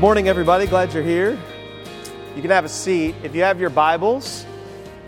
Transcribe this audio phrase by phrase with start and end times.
[0.00, 0.66] Good morning, everybody.
[0.66, 1.38] Glad you're here.
[2.34, 3.14] You can have a seat.
[3.22, 4.46] If you have your Bibles,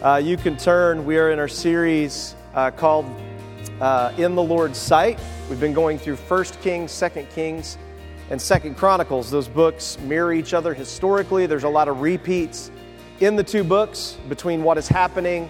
[0.03, 1.07] uh, you can turn.
[1.07, 3.07] We are in our series uh, called
[3.81, 5.19] uh, In the Lord's Sight.
[5.49, 7.79] We've been going through 1 Kings, 2 Kings,
[8.29, 9.31] and 2 Chronicles.
[9.31, 11.47] Those books mirror each other historically.
[11.47, 12.71] There's a lot of repeats
[13.21, 15.49] in the two books between what is happening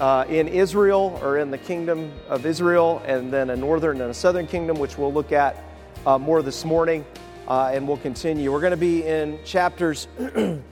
[0.00, 4.14] uh, in Israel or in the kingdom of Israel, and then a northern and a
[4.14, 5.62] southern kingdom, which we'll look at
[6.06, 7.04] uh, more this morning
[7.50, 8.52] uh, and we'll continue.
[8.52, 10.62] We're going to be in chapters, in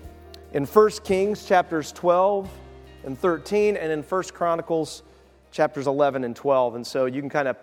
[0.53, 2.49] 1 Kings, chapters 12
[3.05, 5.03] and 13, and in 1 Chronicles,
[5.51, 6.77] chapters 11 and 12.
[6.77, 7.57] And so you can kind of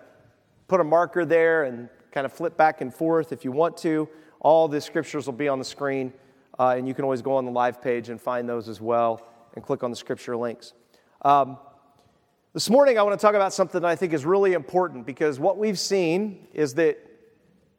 [0.68, 4.06] put a marker there and kind of flip back and forth if you want to.
[4.40, 6.12] All the scriptures will be on the screen,
[6.58, 9.26] uh, and you can always go on the live page and find those as well
[9.54, 10.74] and click on the scripture links.
[11.22, 11.56] Um,
[12.52, 15.40] this morning, I want to talk about something that I think is really important because
[15.40, 16.98] what we've seen is that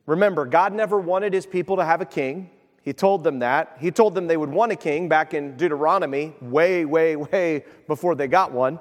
[0.07, 2.49] Remember, God never wanted his people to have a king.
[2.81, 3.77] He told them that.
[3.79, 8.15] He told them they would want a king back in Deuteronomy, way, way, way before
[8.15, 8.79] they got one.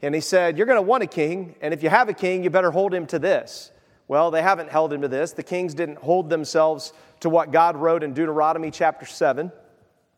[0.00, 2.44] And he said, You're going to want a king, and if you have a king,
[2.44, 3.72] you better hold him to this.
[4.06, 5.32] Well, they haven't held him to this.
[5.32, 9.50] The kings didn't hold themselves to what God wrote in Deuteronomy chapter 7.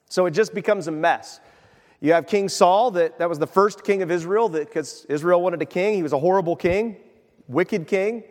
[0.08, 1.40] So it just becomes a mess.
[2.00, 5.62] You have King Saul, that, that was the first king of Israel, because Israel wanted
[5.62, 5.94] a king.
[5.94, 6.96] He was a horrible king,
[7.48, 8.24] wicked king.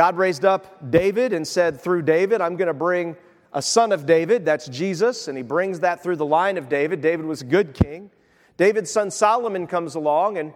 [0.00, 3.16] God raised up David and said, Through David, I'm going to bring
[3.52, 7.02] a son of David, that's Jesus, and he brings that through the line of David.
[7.02, 8.10] David was a good king.
[8.56, 10.54] David's son Solomon comes along, and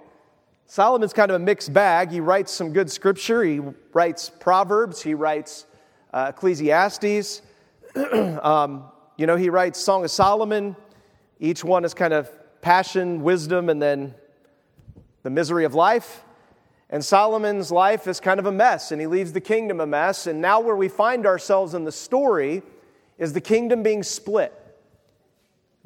[0.65, 2.11] Solomon's kind of a mixed bag.
[2.11, 3.61] He writes some good scripture, he
[3.93, 5.67] writes Proverbs, he writes
[6.15, 7.43] uh, Ecclesiastes.
[8.43, 8.85] um,
[9.19, 10.75] you know, he writes Song of Solomon.
[11.39, 12.31] Each one is kind of
[12.63, 14.15] passion, wisdom, and then
[15.23, 16.25] the misery of life.
[16.91, 20.27] And Solomon's life is kind of a mess, and he leaves the kingdom a mess.
[20.27, 22.63] And now, where we find ourselves in the story
[23.19, 24.53] is the kingdom being split.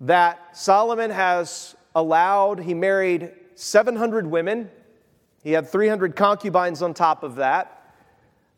[0.01, 4.71] That Solomon has allowed, he married 700 women,
[5.43, 7.95] he had 300 concubines on top of that.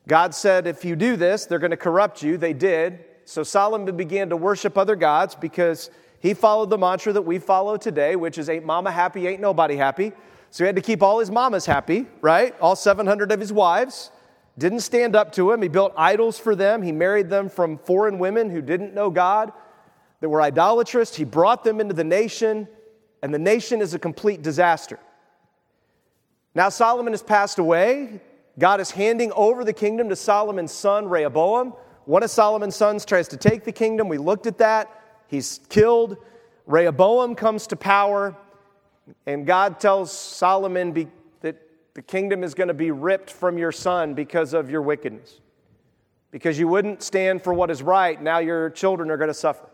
[0.09, 2.37] God said, If you do this, they're going to corrupt you.
[2.37, 3.05] They did.
[3.27, 7.77] So Solomon began to worship other gods because he followed the mantra that we follow
[7.77, 10.12] today, which is ain't mama happy, ain't nobody happy.
[10.50, 12.55] So he had to keep all his mamas happy, right?
[12.61, 14.11] All 700 of his wives.
[14.59, 15.62] Didn't stand up to him.
[15.62, 16.83] He built idols for them.
[16.83, 19.53] He married them from foreign women who didn't know God,
[20.21, 21.15] that were idolatrous.
[21.15, 22.69] He brought them into the nation,
[23.22, 24.99] and the nation is a complete disaster.
[26.55, 28.21] Now, Solomon has passed away.
[28.59, 31.75] God is handing over the kingdom to Solomon's son, Rehoboam.
[32.05, 34.09] One of Solomon's sons tries to take the kingdom.
[34.09, 34.91] We looked at that.
[35.28, 36.16] He's killed.
[36.66, 38.37] Rehoboam comes to power.
[39.27, 41.09] And God tells Solomon be,
[41.41, 41.56] that
[41.94, 45.41] the kingdom is going to be ripped from your son because of your wickedness.
[46.31, 49.69] Because you wouldn't stand for what is right, now your children are going to suffer.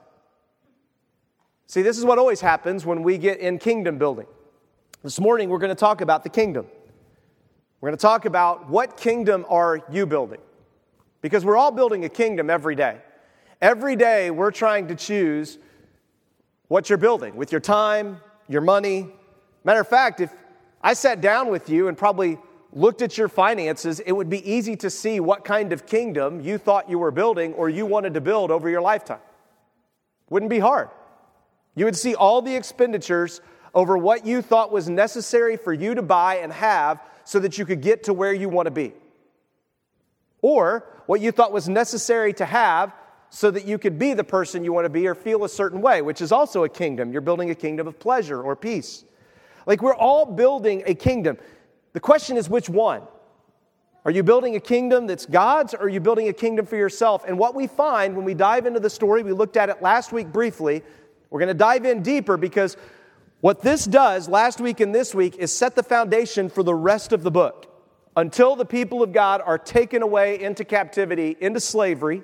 [1.67, 4.27] See, this is what always happens when we get in kingdom building.
[5.03, 6.67] This morning, we're going to talk about the kingdom.
[7.81, 10.41] We're going to talk about what kingdom are you building?
[11.21, 12.99] Because we're all building a kingdom every day.
[13.61, 15.59] Every day, we're trying to choose
[16.69, 19.13] what you're building with your time, your money,
[19.67, 20.33] Matter of fact, if
[20.81, 22.39] I sat down with you and probably
[22.73, 26.57] looked at your finances, it would be easy to see what kind of kingdom you
[26.57, 29.19] thought you were building or you wanted to build over your lifetime.
[30.31, 30.91] Wouldn't be hard.
[31.75, 33.41] You would see all the expenditures
[33.75, 37.67] over what you thought was necessary for you to buy and have so that you
[37.67, 38.93] could get to where you want to be.
[40.43, 42.95] Or what you thought was necessary to have
[43.31, 45.83] so that you could be the person you want to be or feel a certain
[45.83, 47.11] way, which is also a kingdom.
[47.11, 49.05] You're building a kingdom of pleasure or peace.
[49.67, 51.37] Like we're all building a kingdom.
[51.93, 53.03] The question is which one?
[54.05, 57.25] Are you building a kingdom that's God's or are you building a kingdom for yourself?
[57.27, 60.13] And what we find when we dive into the story, we looked at it last
[60.13, 60.83] week briefly.
[61.29, 62.77] We're going to dive in deeper because
[63.41, 67.13] what this does last week and this week is set the foundation for the rest
[67.13, 67.73] of the book.
[68.17, 72.23] Until the people of God are taken away into captivity, into slavery,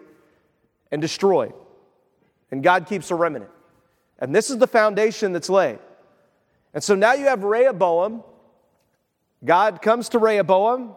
[0.92, 1.52] and destroyed.
[2.52, 3.50] And God keeps a remnant.
[4.20, 5.80] And this is the foundation that's laid.
[6.74, 8.24] And so now you have Rehoboam.
[9.44, 10.94] God comes to Rehoboam.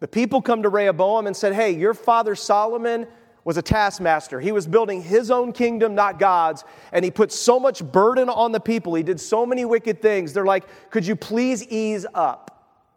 [0.00, 3.06] The people come to Rehoboam and said, Hey, your father Solomon
[3.44, 4.40] was a taskmaster.
[4.40, 6.64] He was building his own kingdom, not God's.
[6.92, 8.94] And he put so much burden on the people.
[8.94, 10.32] He did so many wicked things.
[10.32, 12.48] They're like, Could you please ease up?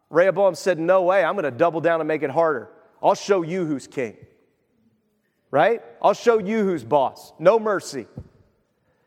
[0.09, 1.23] Rehoboam said, No way.
[1.23, 2.69] I'm going to double down and make it harder.
[3.03, 4.17] I'll show you who's king.
[5.51, 5.81] Right?
[6.01, 7.33] I'll show you who's boss.
[7.39, 8.07] No mercy.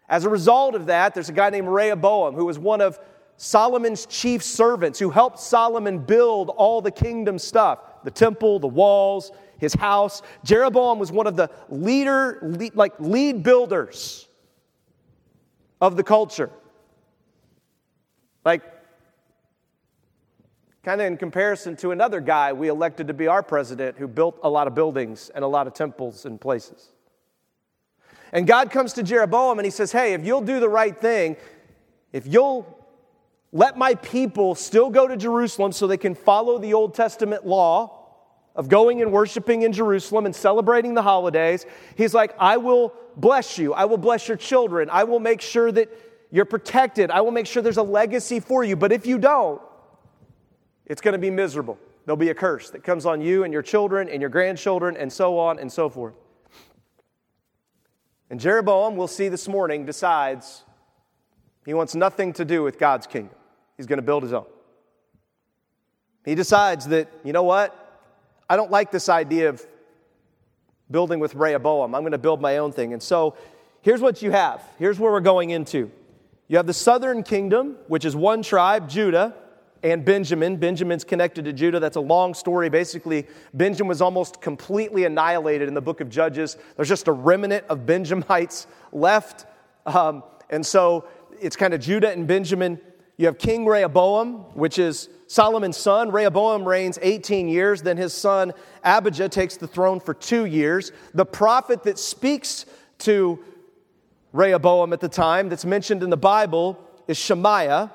[0.09, 2.99] As a result of that, there's a guy named Rehoboam who was one of
[3.37, 9.33] Solomon's chief servants who helped Solomon build all the kingdom stuff the temple, the walls,
[9.59, 10.23] his house.
[10.45, 14.29] Jeroboam was one of the leader, lead, like lead builders
[15.81, 16.51] of the culture.
[18.45, 18.63] Like,
[20.85, 24.39] kind of in comparison to another guy we elected to be our president who built
[24.43, 26.93] a lot of buildings and a lot of temples and places.
[28.33, 31.37] And God comes to Jeroboam and he says, Hey, if you'll do the right thing,
[32.13, 32.79] if you'll
[33.53, 37.95] let my people still go to Jerusalem so they can follow the Old Testament law
[38.55, 41.65] of going and worshiping in Jerusalem and celebrating the holidays,
[41.97, 43.73] he's like, I will bless you.
[43.73, 44.91] I will bless your children.
[44.91, 45.89] I will make sure that
[46.31, 47.11] you're protected.
[47.11, 48.77] I will make sure there's a legacy for you.
[48.77, 49.63] But if you don't,
[50.85, 51.79] it's going to be miserable.
[52.05, 55.13] There'll be a curse that comes on you and your children and your grandchildren and
[55.13, 56.15] so on and so forth.
[58.31, 60.65] And Jeroboam, we'll see this morning, decides
[61.65, 63.35] he wants nothing to do with God's kingdom.
[63.77, 64.47] He's going to build his own.
[66.25, 67.75] He decides that, you know what?
[68.49, 69.65] I don't like this idea of
[70.91, 71.95] building with Rehoboam.
[71.95, 72.93] I'm going to build my own thing.
[72.93, 73.37] And so
[73.83, 74.63] here's what you have.
[74.79, 75.91] Here's where we're going into.
[76.49, 79.35] You have the southern kingdom, which is one tribe, Judah,
[79.83, 80.57] and Benjamin.
[80.57, 81.81] Benjamin's connected to Judah.
[81.81, 82.69] That's a long story.
[82.69, 86.57] Basically, Benjamin was almost completely annihilated in the book of Judges.
[86.77, 89.47] There's just a remnant of Benjamites left.
[89.87, 91.07] Um, and so
[91.41, 92.81] it's kind of Judah and Benjamin.
[93.17, 96.11] You have King Rehoboam, which is Solomon's son.
[96.11, 97.83] Rehoboam reigns 18 years.
[97.83, 98.53] Then his son
[98.85, 100.93] Abijah takes the throne for two years.
[101.15, 102.67] The prophet that speaks
[102.99, 103.39] to
[104.33, 107.91] Rehoboam at the time, that's mentioned in the Bible, is Shemaiah.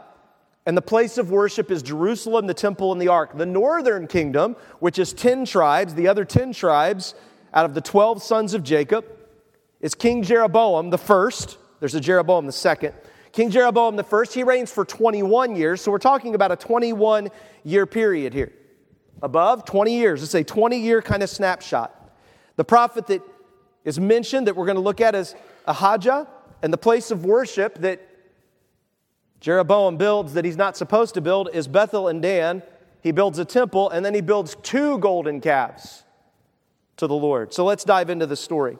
[0.65, 3.37] And the place of worship is Jerusalem, the temple, and the ark.
[3.37, 7.15] The northern kingdom, which is 10 tribes, the other 10 tribes
[7.53, 9.05] out of the 12 sons of Jacob,
[9.81, 11.57] is King Jeroboam the first.
[11.81, 12.93] There's a Jeroboam the second.
[13.33, 15.81] King Jeroboam the first, he reigns for 21 years.
[15.81, 17.29] So we're talking about a 21
[17.63, 18.53] year period here.
[19.21, 20.23] Above 20 years.
[20.23, 21.99] It's a 20 year kind of snapshot.
[22.55, 23.21] The prophet that
[23.83, 26.27] is mentioned that we're going to look at is Ahijah,
[26.61, 27.99] and the place of worship that
[29.43, 32.63] Jeroboam builds that he's not supposed to build is Bethel and Dan.
[33.01, 36.05] He builds a temple, and then he builds two golden calves
[36.95, 37.53] to the Lord.
[37.53, 38.77] So let's dive into the story.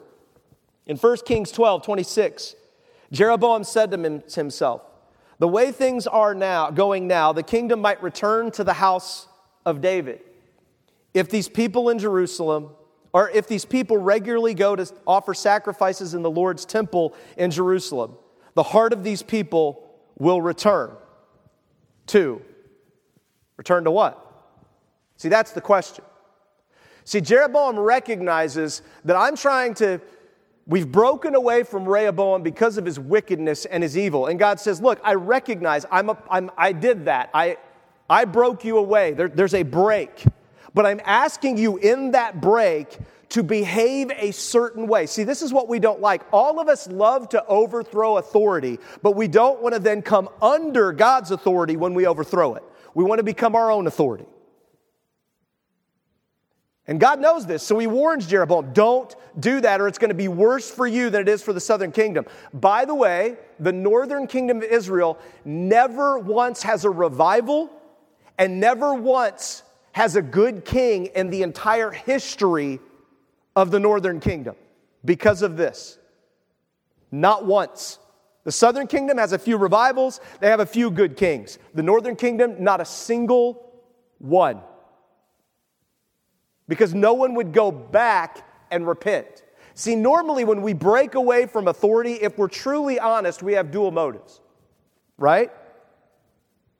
[0.86, 2.56] In 1 Kings 12, 26,
[3.12, 4.83] Jeroboam said to himself,
[5.38, 9.27] The way things are now, going now, the kingdom might return to the house
[9.65, 10.21] of David.
[11.13, 12.69] If these people in Jerusalem,
[13.12, 18.15] or if these people regularly go to offer sacrifices in the Lord's temple in Jerusalem,
[18.54, 19.83] the heart of these people
[20.18, 20.92] will return
[22.07, 22.42] to.
[23.57, 24.19] Return to what?
[25.18, 26.04] See, that's the question.
[27.06, 30.01] See, Jeroboam recognizes that I'm trying to
[30.65, 34.27] We've broken away from Rehoboam because of his wickedness and his evil.
[34.27, 37.30] And God says, Look, I recognize I'm, a, I'm i did that.
[37.33, 37.57] I,
[38.10, 39.12] I broke you away.
[39.12, 40.24] There, there's a break.
[40.74, 42.98] But I'm asking you in that break
[43.34, 45.08] to behave a certain way.
[45.08, 46.22] See, this is what we don't like.
[46.32, 50.92] All of us love to overthrow authority, but we don't want to then come under
[50.92, 52.64] God's authority when we overthrow it.
[52.94, 54.26] We want to become our own authority.
[56.86, 60.16] And God knows this, so he warns Jeroboam don't do that, or it's going to
[60.16, 62.28] be worse for you than it is for the southern kingdom.
[62.54, 67.72] By the way, the northern kingdom of Israel never once has a revival
[68.38, 69.63] and never once
[69.94, 72.80] has a good king in the entire history
[73.55, 74.55] of the northern kingdom
[75.05, 75.98] because of this.
[77.12, 78.00] Not once.
[78.43, 81.60] The southern kingdom has a few revivals, they have a few good kings.
[81.74, 83.72] The northern kingdom, not a single
[84.17, 84.62] one
[86.67, 89.43] because no one would go back and repent.
[89.75, 93.91] See, normally when we break away from authority, if we're truly honest, we have dual
[93.91, 94.39] motives,
[95.17, 95.51] right?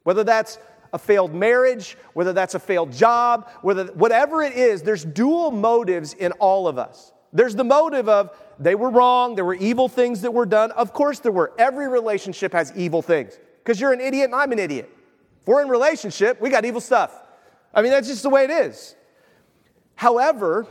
[0.04, 0.58] Whether that's
[0.94, 6.14] a failed marriage, whether that's a failed job, whether whatever it is, there's dual motives
[6.14, 7.12] in all of us.
[7.34, 10.72] There's the motive of they were wrong, there were evil things that were done.
[10.72, 11.52] Of course there were.
[11.58, 13.38] Every relationship has evil things.
[13.58, 14.90] Because you're an idiot and I'm an idiot.
[15.42, 17.20] If we're in relationship, we got evil stuff.
[17.74, 18.96] I mean, that's just the way it is.
[19.96, 20.68] However,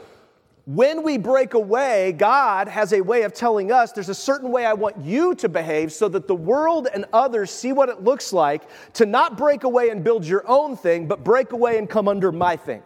[0.65, 4.65] when we break away, God has a way of telling us there's a certain way
[4.65, 8.33] I want you to behave so that the world and others see what it looks
[8.33, 8.63] like
[8.95, 12.31] to not break away and build your own thing, but break away and come under
[12.31, 12.83] my thing.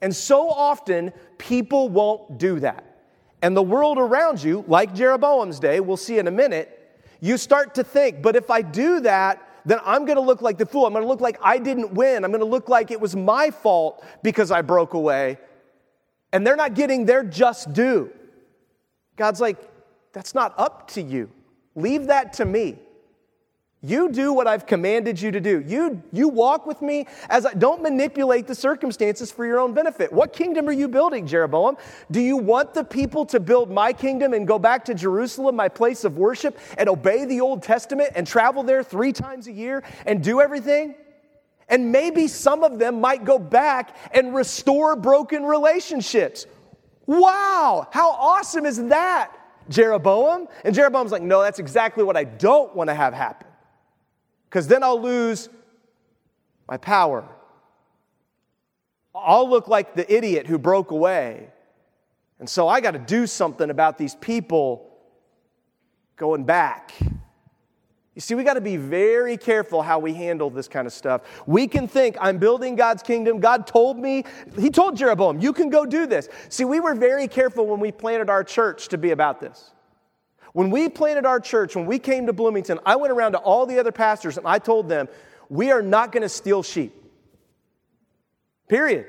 [0.00, 3.02] And so often, people won't do that.
[3.42, 6.76] And the world around you, like Jeroboam's day, we'll see in a minute,
[7.20, 10.56] you start to think, but if I do that, then I'm going to look like
[10.56, 10.86] the fool.
[10.86, 12.24] I'm going to look like I didn't win.
[12.24, 15.36] I'm going to look like it was my fault because I broke away.
[16.32, 18.10] And they're not getting their just due.
[19.16, 19.58] God's like,
[20.12, 21.30] that's not up to you.
[21.74, 22.78] Leave that to me.
[23.82, 25.64] You do what I've commanded you to do.
[25.66, 30.12] You, you walk with me as I don't manipulate the circumstances for your own benefit.
[30.12, 31.78] What kingdom are you building, Jeroboam?
[32.10, 35.68] Do you want the people to build my kingdom and go back to Jerusalem, my
[35.68, 39.82] place of worship, and obey the Old Testament and travel there three times a year
[40.04, 40.94] and do everything?
[41.70, 46.46] And maybe some of them might go back and restore broken relationships.
[47.06, 49.32] Wow, how awesome is that,
[49.68, 50.48] Jeroboam?
[50.64, 53.46] And Jeroboam's like, no, that's exactly what I don't want to have happen
[54.50, 55.48] because then I'll lose
[56.68, 57.24] my power.
[59.14, 61.48] I'll look like the idiot who broke away.
[62.40, 64.90] And so I got to do something about these people
[66.16, 66.92] going back.
[68.20, 71.22] You see, we got to be very careful how we handle this kind of stuff.
[71.46, 73.40] We can think, I'm building God's kingdom.
[73.40, 74.24] God told me,
[74.58, 76.28] He told Jeroboam, you can go do this.
[76.50, 79.70] See, we were very careful when we planted our church to be about this.
[80.52, 83.64] When we planted our church, when we came to Bloomington, I went around to all
[83.64, 85.08] the other pastors and I told them,
[85.48, 86.92] we are not going to steal sheep.
[88.68, 89.06] Period.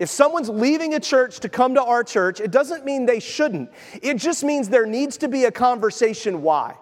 [0.00, 3.70] If someone's leaving a church to come to our church, it doesn't mean they shouldn't.
[4.02, 6.74] It just means there needs to be a conversation why.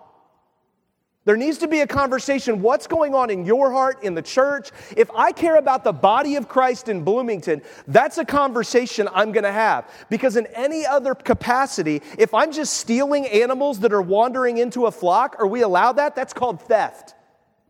[1.29, 4.71] There needs to be a conversation what's going on in your heart, in the church.
[4.97, 9.45] If I care about the body of Christ in Bloomington, that's a conversation I'm going
[9.45, 9.87] to have.
[10.09, 14.91] Because in any other capacity, if I'm just stealing animals that are wandering into a
[14.91, 17.15] flock, or we allow that, that's called theft.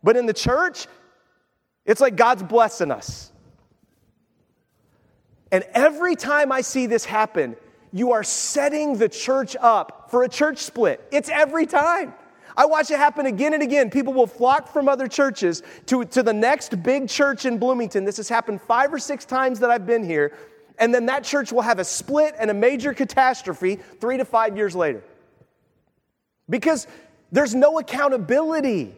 [0.05, 0.87] But in the church,
[1.85, 3.33] it's like God's blessing us.
[5.51, 7.57] And every time I see this happen,
[7.93, 11.05] you are setting the church up for a church split.
[11.11, 12.15] It's every time.
[12.59, 13.89] I watch it happen again and again.
[13.89, 18.05] People will flock from other churches to, to the next big church in Bloomington.
[18.05, 20.37] This has happened five or six times that I've been here.
[20.81, 24.57] And then that church will have a split and a major catastrophe three to five
[24.57, 25.05] years later.
[26.51, 26.89] Because
[27.31, 28.93] there's no accountability.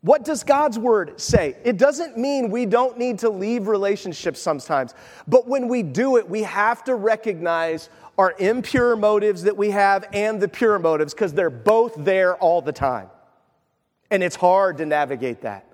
[0.00, 1.56] What does God's word say?
[1.64, 4.94] It doesn't mean we don't need to leave relationships sometimes,
[5.28, 7.88] but when we do it, we have to recognize
[8.18, 12.60] our impure motives that we have and the pure motives because they're both there all
[12.60, 13.08] the time.
[14.10, 15.64] And it's hard to navigate that.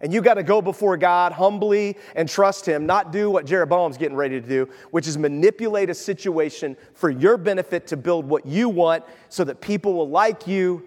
[0.00, 3.96] And you got to go before God humbly and trust Him, not do what Jeroboam's
[3.96, 8.44] getting ready to do, which is manipulate a situation for your benefit to build what
[8.44, 10.82] you want so that people will like you.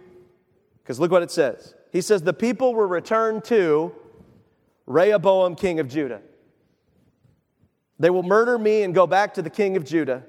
[0.83, 1.75] Because look what it says.
[1.93, 3.95] He says, The people were returned to
[4.85, 6.21] Rehoboam, king of Judah.
[7.97, 10.23] They will murder me and go back to the king of Judah.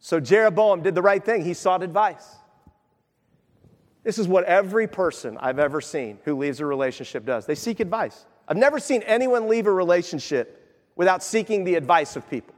[0.00, 1.44] So Jeroboam did the right thing.
[1.44, 2.26] He sought advice.
[4.02, 7.44] This is what every person I've ever seen who leaves a relationship does.
[7.44, 8.24] They seek advice.
[8.48, 10.56] I've never seen anyone leave a relationship
[10.96, 12.54] without seeking the advice of people.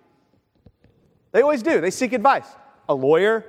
[1.33, 1.81] They always do.
[1.81, 2.47] They seek advice.
[2.89, 3.45] A lawyer,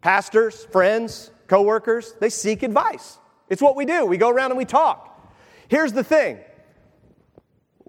[0.00, 3.18] pastors, friends, coworkers, they seek advice.
[3.48, 4.04] It's what we do.
[4.04, 5.32] We go around and we talk.
[5.68, 6.40] Here's the thing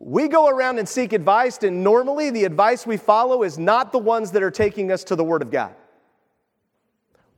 [0.05, 3.99] we go around and seek advice, and normally the advice we follow is not the
[3.99, 5.73] ones that are taking us to the Word of God.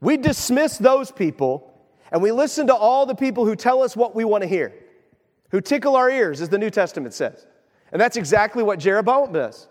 [0.02, 1.72] We dismiss those people
[2.12, 4.74] and we listen to all the people who tell us what we want to hear,
[5.52, 7.46] who tickle our ears, as the New Testament says.
[7.92, 9.68] And that's exactly what Jeroboam does.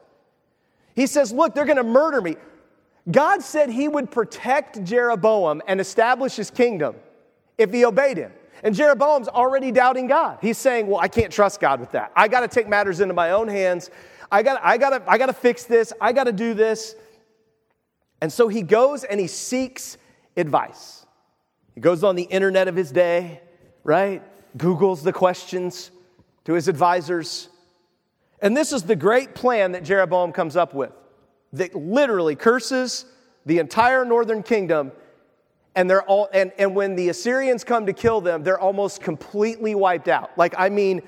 [0.95, 2.37] He says, Look, they're going to murder me.
[3.11, 6.95] God said he would protect Jeroboam and establish his kingdom
[7.59, 8.33] if he obeyed him.
[8.64, 10.38] And Jeroboam's already doubting God.
[10.40, 12.11] He's saying, Well, I can't trust God with that.
[12.16, 13.90] I got to take matters into my own hands.
[14.33, 15.92] I got I to I got to fix this.
[16.00, 16.97] I got to do this.
[18.23, 19.99] And so he goes and he seeks
[20.35, 21.04] advice.
[21.75, 23.42] He goes on the internet of his day,
[23.83, 24.23] right?
[24.56, 25.90] Googles the questions
[26.47, 27.50] to his advisors.
[28.40, 30.92] And this is the great plan that Jeroboam comes up with
[31.52, 33.04] that literally curses
[33.44, 34.92] the entire northern kingdom
[35.75, 39.75] and they're all and, and when the assyrians come to kill them they're almost completely
[39.75, 40.31] wiped out.
[40.37, 41.02] Like i mean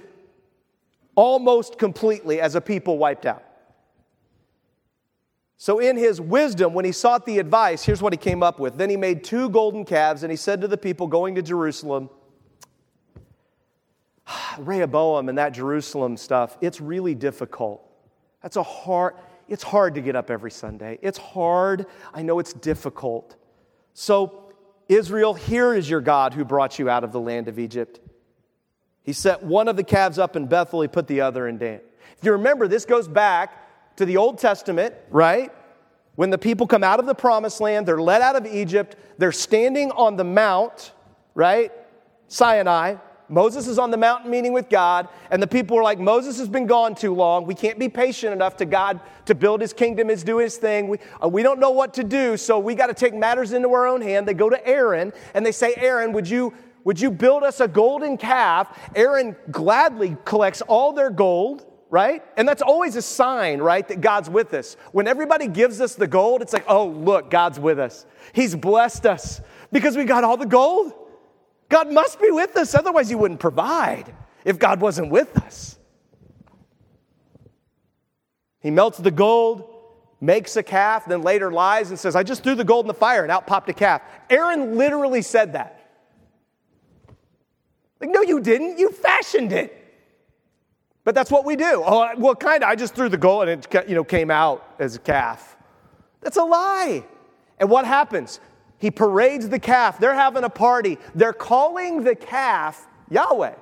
[1.14, 3.42] almost completely as a people wiped out.
[5.56, 8.76] So in his wisdom when he sought the advice here's what he came up with.
[8.76, 12.11] Then he made two golden calves and he said to the people going to jerusalem
[14.58, 17.82] rehoboam and that jerusalem stuff it's really difficult.
[18.42, 19.14] That's a hard
[19.49, 20.99] it's hard to get up every sunday.
[21.02, 21.87] It's hard.
[22.12, 23.37] I know it's difficult.
[23.94, 24.45] So
[24.88, 28.00] Israel, here is your God who brought you out of the land of Egypt.
[29.02, 31.81] He set one of the calves up in Bethel, he put the other in Dan.
[32.19, 35.52] If you remember, this goes back to the Old Testament, right?
[36.14, 39.33] When the people come out of the promised land, they're led out of Egypt, they're
[39.33, 40.93] standing on the mount,
[41.35, 41.73] right?
[42.28, 42.97] Sinai,
[43.28, 46.49] Moses is on the mountain meeting with God, and the people are like, Moses has
[46.49, 47.47] been gone too long.
[47.47, 50.88] We can't be patient enough to God to build his kingdom, is do his thing.
[50.88, 53.68] We, uh, we don't know what to do, so we got to take matters into
[53.73, 54.28] our own hand.
[54.28, 56.52] They go to Aaron and they say, Aaron, would you,
[56.85, 58.68] Would you build us a golden calf?
[58.95, 62.23] Aaron gladly collects all their gold, right?
[62.37, 64.76] And that's always a sign, right, that God's with us.
[64.92, 68.06] When everybody gives us the gold, it's like, oh, look, God's with us.
[68.33, 69.40] He's blessed us
[69.73, 70.92] because we got all the gold.
[71.68, 75.78] God must be with us, otherwise, He wouldn't provide if God wasn't with us.
[78.61, 79.73] He melts the gold,
[80.20, 82.94] makes a calf, then later lies and says, I just threw the gold in the
[82.94, 84.02] fire and out popped a calf.
[84.30, 85.90] Aaron literally said that.
[88.00, 88.78] Like, no, you didn't.
[88.78, 89.85] You fashioned it.
[91.04, 91.82] But that's what we do.
[91.87, 92.68] Oh, well, kind of.
[92.68, 95.56] I just threw the gold and it you know, came out as a calf.
[96.20, 97.04] That's a lie.
[97.58, 98.40] And what happens?
[98.78, 99.99] He parades the calf.
[99.99, 100.99] They're having a party.
[101.14, 103.54] They're calling the calf Yahweh.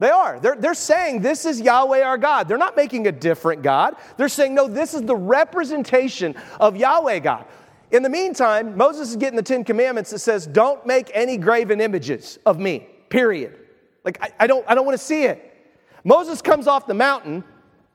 [0.00, 0.38] They are.
[0.38, 2.46] They're, they're saying this is Yahweh our God.
[2.46, 3.96] They're not making a different God.
[4.16, 7.46] They're saying, no, this is the representation of Yahweh God.
[7.90, 11.80] In the meantime, Moses is getting the Ten Commandments that says, don't make any graven
[11.80, 13.58] images of me, period.
[14.04, 15.44] Like, I, I don't, I don't want to see it.
[16.04, 17.42] Moses comes off the mountain,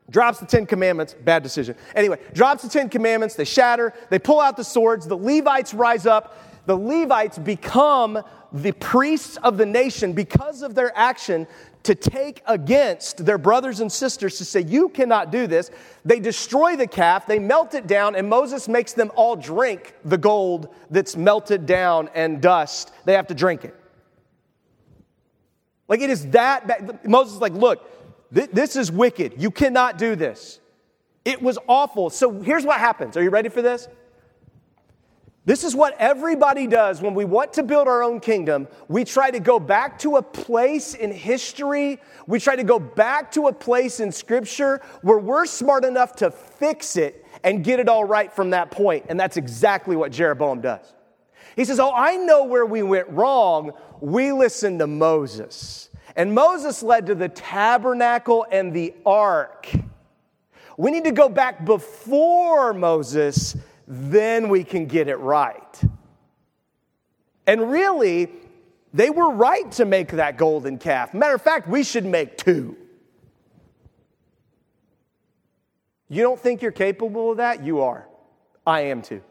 [0.10, 1.76] drops the Ten Commandments, bad decision.
[1.96, 6.06] Anyway, drops the Ten Commandments, they shatter, they pull out the swords, the Levites rise
[6.06, 11.48] up, the Levites become the priests of the nation because of their action
[11.84, 15.70] to take against their brothers and sisters to say, You cannot do this.
[16.06, 20.18] They destroy the calf, they melt it down, and Moses makes them all drink the
[20.18, 22.94] gold that's melted down and dust.
[23.06, 23.76] They have to drink it.
[25.90, 27.06] Like it is that bad.
[27.06, 27.90] Moses is like, Look,
[28.34, 29.42] th- this is wicked.
[29.42, 30.60] You cannot do this.
[31.26, 32.10] It was awful.
[32.10, 33.16] So here's what happens.
[33.16, 33.88] Are you ready for this?
[35.46, 38.68] This is what everybody does when we want to build our own kingdom.
[38.88, 43.32] We try to go back to a place in history, we try to go back
[43.34, 47.90] to a place in scripture where we're smart enough to fix it and get it
[47.90, 49.08] all right from that point.
[49.10, 50.94] And that's exactly what Jeroboam does.
[51.58, 53.74] He says, Oh, I know where we went wrong.
[54.00, 55.90] We listened to Moses.
[56.16, 59.70] And Moses led to the tabernacle and the ark.
[60.78, 63.56] We need to go back before Moses
[63.88, 65.82] then we can get it right.
[67.46, 68.30] And really,
[68.94, 71.14] they were right to make that golden calf.
[71.14, 72.78] Matter of fact, we should make two.
[76.08, 77.64] You don't think you're capable of that?
[77.64, 78.08] You are.
[78.66, 79.22] I am too.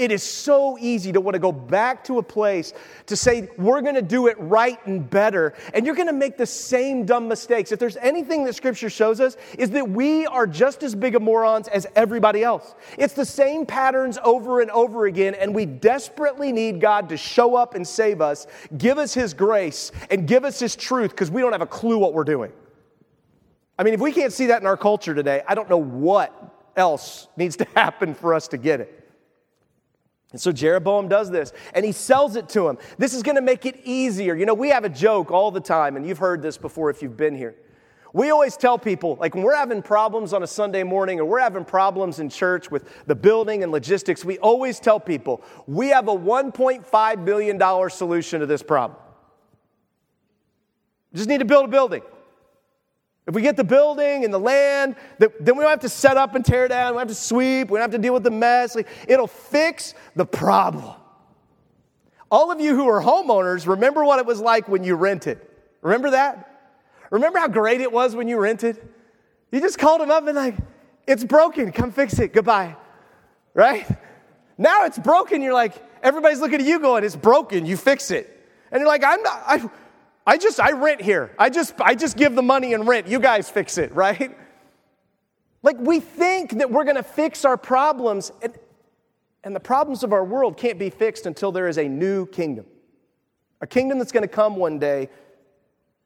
[0.00, 2.72] It is so easy to want to go back to a place
[3.04, 6.38] to say, we're going to do it right and better, and you're going to make
[6.38, 7.70] the same dumb mistakes.
[7.70, 11.20] If there's anything that Scripture shows us, is that we are just as big of
[11.20, 12.74] morons as everybody else.
[12.96, 17.54] It's the same patterns over and over again, and we desperately need God to show
[17.54, 18.46] up and save us,
[18.78, 21.98] give us His grace, and give us His truth because we don't have a clue
[21.98, 22.52] what we're doing.
[23.78, 26.34] I mean, if we can't see that in our culture today, I don't know what
[26.74, 28.96] else needs to happen for us to get it.
[30.32, 32.78] And so Jeroboam does this and he sells it to him.
[32.98, 34.34] This is going to make it easier.
[34.36, 37.02] You know, we have a joke all the time, and you've heard this before if
[37.02, 37.56] you've been here.
[38.12, 41.40] We always tell people, like when we're having problems on a Sunday morning or we're
[41.40, 46.08] having problems in church with the building and logistics, we always tell people, we have
[46.08, 48.98] a $1.5 billion solution to this problem.
[51.14, 52.02] Just need to build a building.
[53.30, 56.34] If we get the building and the land, then we don't have to set up
[56.34, 56.94] and tear down.
[56.94, 57.70] We don't have to sweep.
[57.70, 58.76] We don't have to deal with the mess.
[59.06, 60.96] It'll fix the problem.
[62.28, 65.40] All of you who are homeowners, remember what it was like when you rented.
[65.80, 66.72] Remember that?
[67.10, 68.76] Remember how great it was when you rented?
[69.52, 70.56] You just called them up and like,
[71.06, 71.70] it's broken.
[71.70, 72.32] Come fix it.
[72.32, 72.74] Goodbye.
[73.54, 73.86] Right?
[74.58, 75.40] Now it's broken.
[75.40, 77.64] You're like, everybody's looking at you going, it's broken.
[77.64, 78.38] You fix it.
[78.72, 79.70] And you're like, I'm not, I,
[80.26, 81.34] I just, I rent here.
[81.38, 83.08] I just, I just give the money and rent.
[83.08, 84.36] You guys fix it, right?
[85.62, 88.54] Like we think that we're going to fix our problems, and,
[89.44, 92.66] and the problems of our world can't be fixed until there is a new kingdom.
[93.60, 95.08] A kingdom that's going to come one day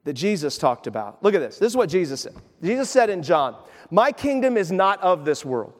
[0.05, 1.23] that Jesus talked about.
[1.23, 1.59] Look at this.
[1.59, 2.35] This is what Jesus said.
[2.63, 3.57] Jesus said in John,
[3.91, 5.73] My kingdom is not of this world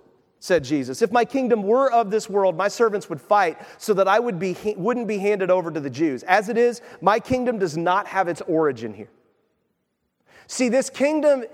[0.45, 1.01] said Jesus.
[1.01, 4.39] If my kingdom were of this world, my servants would fight so that I would
[4.39, 6.23] be, wouldn't be handed over to the Jews.
[6.25, 9.09] As it is, my kingdom does not have its origin here.
[10.47, 11.47] See, this kingdom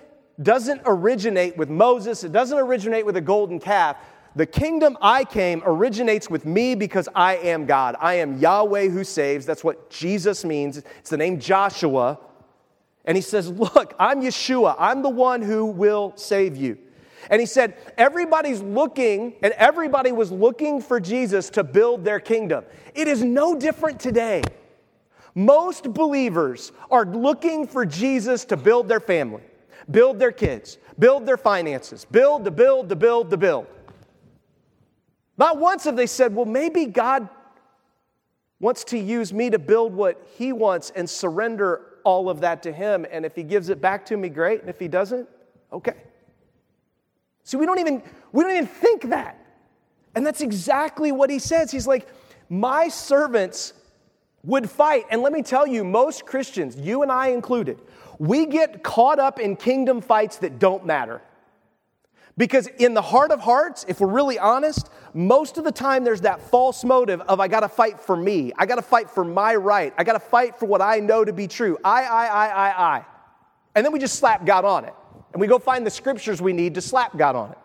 [0.42, 3.96] doesn't originate with Moses, it doesn't originate with a golden calf.
[4.34, 7.94] The kingdom I came originates with me because I am God.
[8.00, 9.46] I am Yahweh who saves.
[9.46, 10.78] That's what Jesus means.
[10.78, 12.18] It's the name Joshua.
[13.04, 14.74] And he says, Look, I'm Yeshua.
[14.80, 16.78] I'm the one who will save you.
[17.28, 22.64] And he said, Everybody's looking, and everybody was looking for Jesus to build their kingdom.
[22.94, 24.42] It is no different today.
[25.34, 29.42] Most believers are looking for Jesus to build their family,
[29.90, 33.66] build their kids, build their finances, build to build to build to build.
[35.36, 37.28] Not once have they said, Well, maybe God
[38.60, 42.72] wants to use me to build what he wants and surrender all of that to
[42.72, 43.06] him.
[43.10, 44.60] And if he gives it back to me, great.
[44.60, 45.28] And if he doesn't,
[45.72, 45.94] okay.
[47.44, 49.36] See, we don't even we don't even think that.
[50.14, 51.70] And that's exactly what he says.
[51.70, 52.08] He's like,
[52.48, 53.74] My servants
[54.44, 55.04] would fight.
[55.10, 57.78] And let me tell you, most Christians, you and I included,
[58.18, 61.22] we get caught up in kingdom fights that don't matter.
[62.36, 66.22] Because in the heart of hearts, if we're really honest, most of the time there's
[66.22, 68.52] that false motive of I gotta fight for me.
[68.56, 69.92] I gotta fight for my right.
[69.98, 71.76] I gotta fight for what I know to be true.
[71.84, 73.04] I, I, I, I, I.
[73.74, 74.94] And then we just slap God on it.
[75.32, 77.58] And we go find the scriptures we need to slap God on it.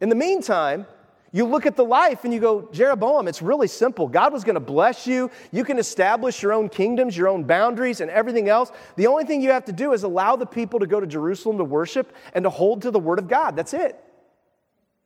[0.00, 0.86] In the meantime,
[1.32, 4.08] you look at the life and you go, Jeroboam, it's really simple.
[4.08, 5.30] God was going to bless you.
[5.52, 8.72] You can establish your own kingdoms, your own boundaries, and everything else.
[8.96, 11.58] The only thing you have to do is allow the people to go to Jerusalem
[11.58, 13.56] to worship and to hold to the word of God.
[13.56, 14.02] That's it.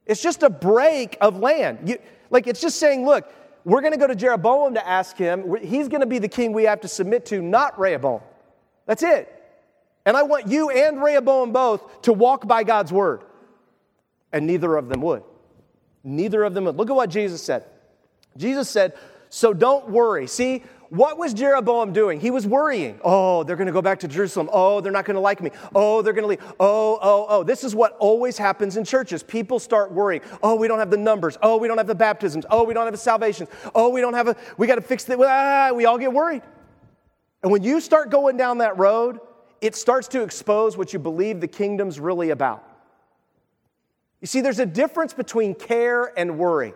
[0.07, 1.89] It's just a break of land.
[1.89, 1.99] You,
[2.31, 3.33] like, it's just saying, look,
[3.65, 5.57] we're going to go to Jeroboam to ask him.
[5.63, 8.21] He's going to be the king we have to submit to, not Rehoboam.
[8.87, 9.40] That's it.
[10.07, 13.23] And I want you and Rehoboam both to walk by God's word.
[14.33, 15.23] And neither of them would.
[16.03, 16.77] Neither of them would.
[16.77, 17.65] Look at what Jesus said.
[18.37, 18.95] Jesus said,
[19.29, 20.27] So don't worry.
[20.27, 22.19] See, what was Jeroboam doing?
[22.19, 22.99] He was worrying.
[23.05, 24.51] Oh, they're going to go back to Jerusalem.
[24.53, 25.53] Oh, they're not going to like me.
[25.73, 26.55] Oh, they're going to leave.
[26.59, 27.43] Oh, oh, oh.
[27.45, 29.23] This is what always happens in churches.
[29.23, 30.23] People start worrying.
[30.43, 31.39] Oh, we don't have the numbers.
[31.43, 32.45] Oh, we don't have the baptisms.
[32.51, 33.49] Oh, we don't have the salvations.
[33.73, 35.17] Oh, we don't have a, we got to fix it.
[35.21, 36.43] Ah, we all get worried.
[37.45, 39.21] And when you start going down that road,
[39.61, 42.65] it starts to expose what you believe the kingdom's really about.
[44.21, 46.75] You see, there's a difference between care and worry.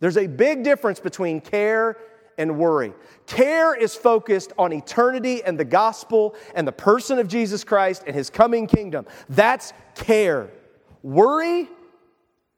[0.00, 1.96] There's a big difference between care
[2.38, 2.92] and worry.
[3.26, 8.14] Care is focused on eternity and the gospel and the person of Jesus Christ and
[8.14, 9.06] his coming kingdom.
[9.28, 10.50] That's care.
[11.02, 11.68] Worry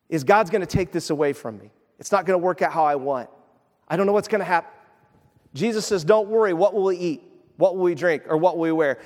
[0.08, 1.70] is God's going to take this away from me.
[1.98, 3.30] It's not going to work out how I want.
[3.88, 4.70] I don't know what's going to happen.
[5.54, 7.22] Jesus says, Don't worry, what will we eat?
[7.56, 8.24] What will we drink?
[8.28, 8.98] Or what will we wear?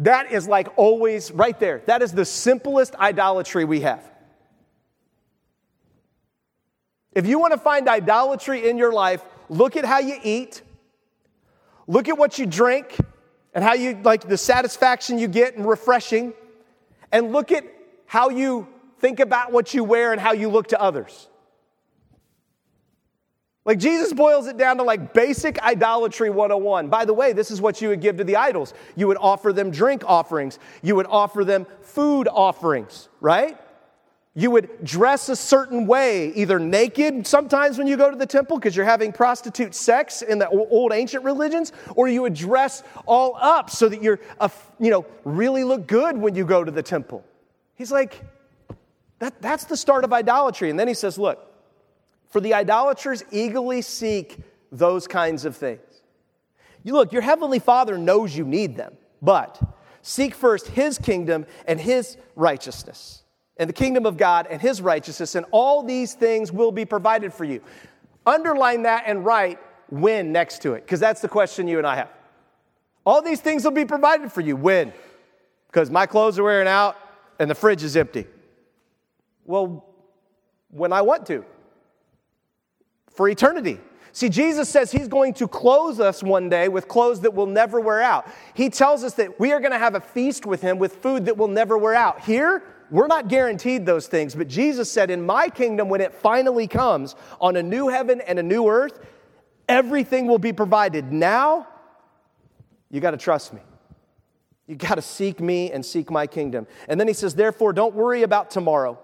[0.00, 1.82] That is like always right there.
[1.86, 4.02] That is the simplest idolatry we have.
[7.12, 10.62] If you want to find idolatry in your life, look at how you eat,
[11.86, 12.96] look at what you drink,
[13.54, 16.34] and how you like the satisfaction you get and refreshing,
[17.12, 17.64] and look at
[18.06, 18.66] how you
[18.98, 21.28] think about what you wear and how you look to others.
[23.64, 26.88] Like Jesus boils it down to like basic idolatry 101.
[26.88, 28.74] By the way, this is what you would give to the idols.
[28.94, 33.58] You would offer them drink offerings, you would offer them food offerings, right?
[34.36, 38.58] You would dress a certain way, either naked sometimes when you go to the temple
[38.58, 43.36] because you're having prostitute sex in the old ancient religions, or you would dress all
[43.36, 44.18] up so that you're,
[44.80, 47.24] you know, really look good when you go to the temple.
[47.76, 48.24] He's like,
[49.20, 50.68] that, that's the start of idolatry.
[50.68, 51.53] And then he says, look,
[52.34, 54.38] for the idolaters eagerly seek
[54.72, 56.02] those kinds of things.
[56.82, 59.62] You look, your heavenly Father knows you need them, but
[60.02, 63.22] seek first his kingdom and his righteousness,
[63.56, 67.32] and the kingdom of God and his righteousness, and all these things will be provided
[67.32, 67.60] for you.
[68.26, 71.94] Underline that and write when next to it, because that's the question you and I
[71.94, 72.10] have.
[73.06, 74.56] All these things will be provided for you.
[74.56, 74.92] When?
[75.68, 76.96] Because my clothes are wearing out
[77.38, 78.26] and the fridge is empty.
[79.44, 79.86] Well,
[80.70, 81.44] when I want to
[83.14, 83.80] for eternity.
[84.12, 87.80] See, Jesus says he's going to clothe us one day with clothes that will never
[87.80, 88.28] wear out.
[88.54, 91.24] He tells us that we are going to have a feast with him with food
[91.26, 92.20] that will never wear out.
[92.20, 96.68] Here, we're not guaranteed those things, but Jesus said, In my kingdom, when it finally
[96.68, 99.00] comes on a new heaven and a new earth,
[99.68, 101.12] everything will be provided.
[101.12, 101.66] Now,
[102.92, 103.62] you got to trust me.
[104.68, 106.68] You got to seek me and seek my kingdom.
[106.88, 108.98] And then he says, Therefore, don't worry about tomorrow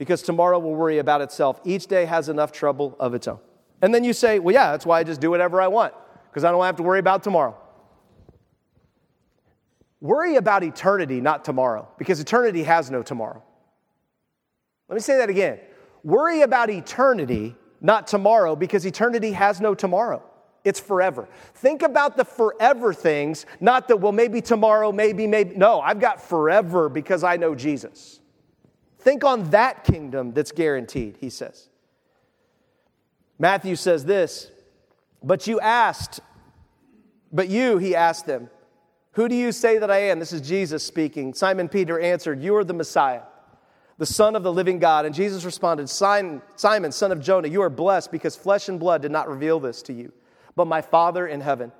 [0.00, 1.60] because tomorrow will worry about itself.
[1.62, 3.38] Each day has enough trouble of its own.
[3.82, 5.92] And then you say, well, yeah, that's why I just do whatever I want,
[6.30, 7.54] because I don't have to worry about tomorrow.
[10.00, 13.42] Worry about eternity, not tomorrow, because eternity has no tomorrow.
[14.88, 15.60] Let me say that again.
[16.02, 20.22] Worry about eternity, not tomorrow, because eternity has no tomorrow.
[20.64, 21.28] It's forever.
[21.56, 25.56] Think about the forever things, not the, well, maybe tomorrow, maybe, maybe.
[25.56, 28.19] No, I've got forever because I know Jesus.
[29.00, 31.68] Think on that kingdom that's guaranteed, he says.
[33.38, 34.50] Matthew says this,
[35.22, 36.20] but you asked,
[37.32, 38.50] but you, he asked them,
[39.12, 40.18] who do you say that I am?
[40.18, 41.34] This is Jesus speaking.
[41.34, 43.22] Simon Peter answered, You are the Messiah,
[43.98, 45.04] the Son of the living God.
[45.04, 46.42] And Jesus responded, Simon,
[46.92, 49.92] son of Jonah, you are blessed because flesh and blood did not reveal this to
[49.92, 50.12] you,
[50.54, 51.72] but my Father in heaven.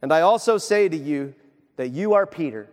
[0.00, 1.34] And I also say to you
[1.76, 2.68] that you are Peter.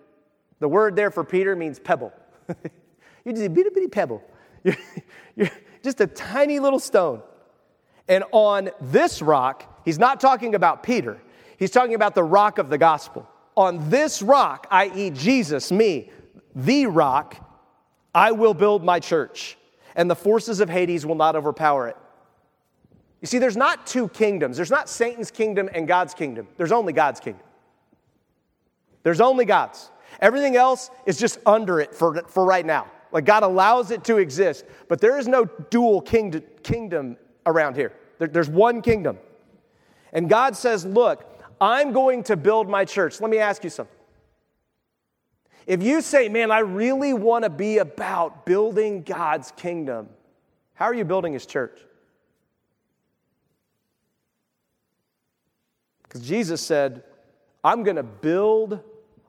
[0.60, 2.13] The word there for Peter means pebble.
[3.25, 4.23] You're just a bitty bitty pebble.
[4.63, 4.77] You're,
[5.35, 5.51] you're
[5.83, 7.21] just a tiny little stone.
[8.07, 11.21] And on this rock, he's not talking about Peter,
[11.57, 13.29] he's talking about the rock of the gospel.
[13.57, 16.09] On this rock, i.e., Jesus, me,
[16.55, 17.38] the rock,
[18.13, 19.57] I will build my church,
[19.95, 21.97] and the forces of Hades will not overpower it.
[23.21, 24.57] You see, there's not two kingdoms.
[24.57, 26.47] There's not Satan's kingdom and God's kingdom.
[26.57, 27.45] There's only God's kingdom.
[29.03, 29.89] There's only God's.
[30.19, 32.91] Everything else is just under it for, for right now.
[33.15, 37.93] Like God allows it to exist, but there is no dual kingdom, around here.
[38.19, 39.19] There, there's one kingdom.
[40.12, 41.23] And God says, Look,
[41.62, 43.21] I'm going to build my church.
[43.21, 43.95] Let me ask you something.
[45.65, 50.10] If you say, Man, I really want to be about building God's kingdom,
[50.73, 51.80] how are you building his church?
[56.04, 57.04] Because Jesus said,
[57.63, 58.82] I'm going to build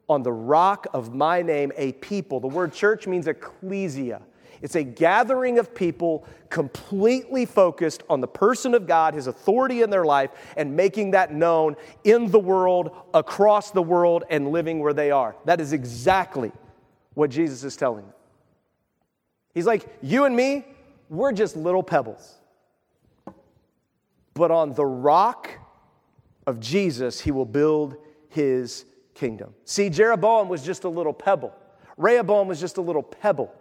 [0.09, 2.41] on the rock of my name a people.
[2.41, 4.23] The word church means ecclesia.
[4.63, 9.91] It's a gathering of people completely focused on the person of God, His authority in
[9.91, 14.95] their life, and making that known in the world, across the world, and living where
[14.95, 15.37] they are.
[15.45, 16.53] That is exactly
[17.15, 18.15] what Jesus is telling them.
[19.55, 20.65] He's like, You and me,
[21.09, 22.35] we're just little pebbles.
[24.35, 25.51] But on the rock
[26.47, 27.97] of Jesus, He will build
[28.29, 28.85] His
[29.17, 29.55] kingdom.
[29.65, 31.53] See, Jeroboam was just a little pebble,
[31.97, 33.53] Rehoboam was just a little pebble.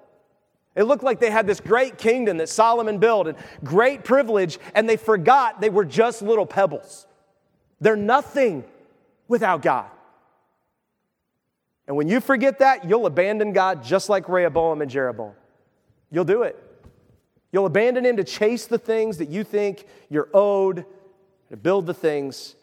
[0.76, 4.89] It looked like they had this great kingdom that Solomon built and great privilege, and
[4.89, 7.08] they forgot they were just little pebbles.
[7.80, 8.65] They're nothing
[9.30, 9.89] without God.
[11.88, 15.34] And when you forget that, you'll abandon God just like Rehoboam and Jeroboam.
[16.12, 16.62] You'll do it.
[17.52, 20.86] You'll abandon Him to chase the things that you think you're owed,
[21.50, 22.56] to build the things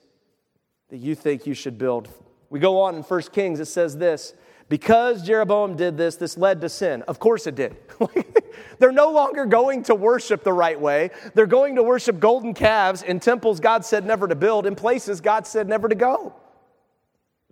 [0.91, 2.11] that you think you should build.
[2.53, 4.35] We go on in 1 Kings, it says this
[4.69, 7.01] because Jeroboam did this, this led to sin.
[7.03, 7.77] Of course it did.
[8.79, 11.11] They're no longer going to worship the right way.
[11.35, 15.23] They're going to worship golden calves in temples God said never to build, in places
[15.23, 16.35] God said never to go.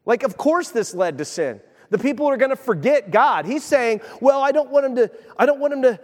[0.04, 1.62] Like, of course, this led to sin.
[1.88, 3.46] The people are going to forget God.
[3.46, 6.00] He's saying, Well, I don't want him to, I don't want him to,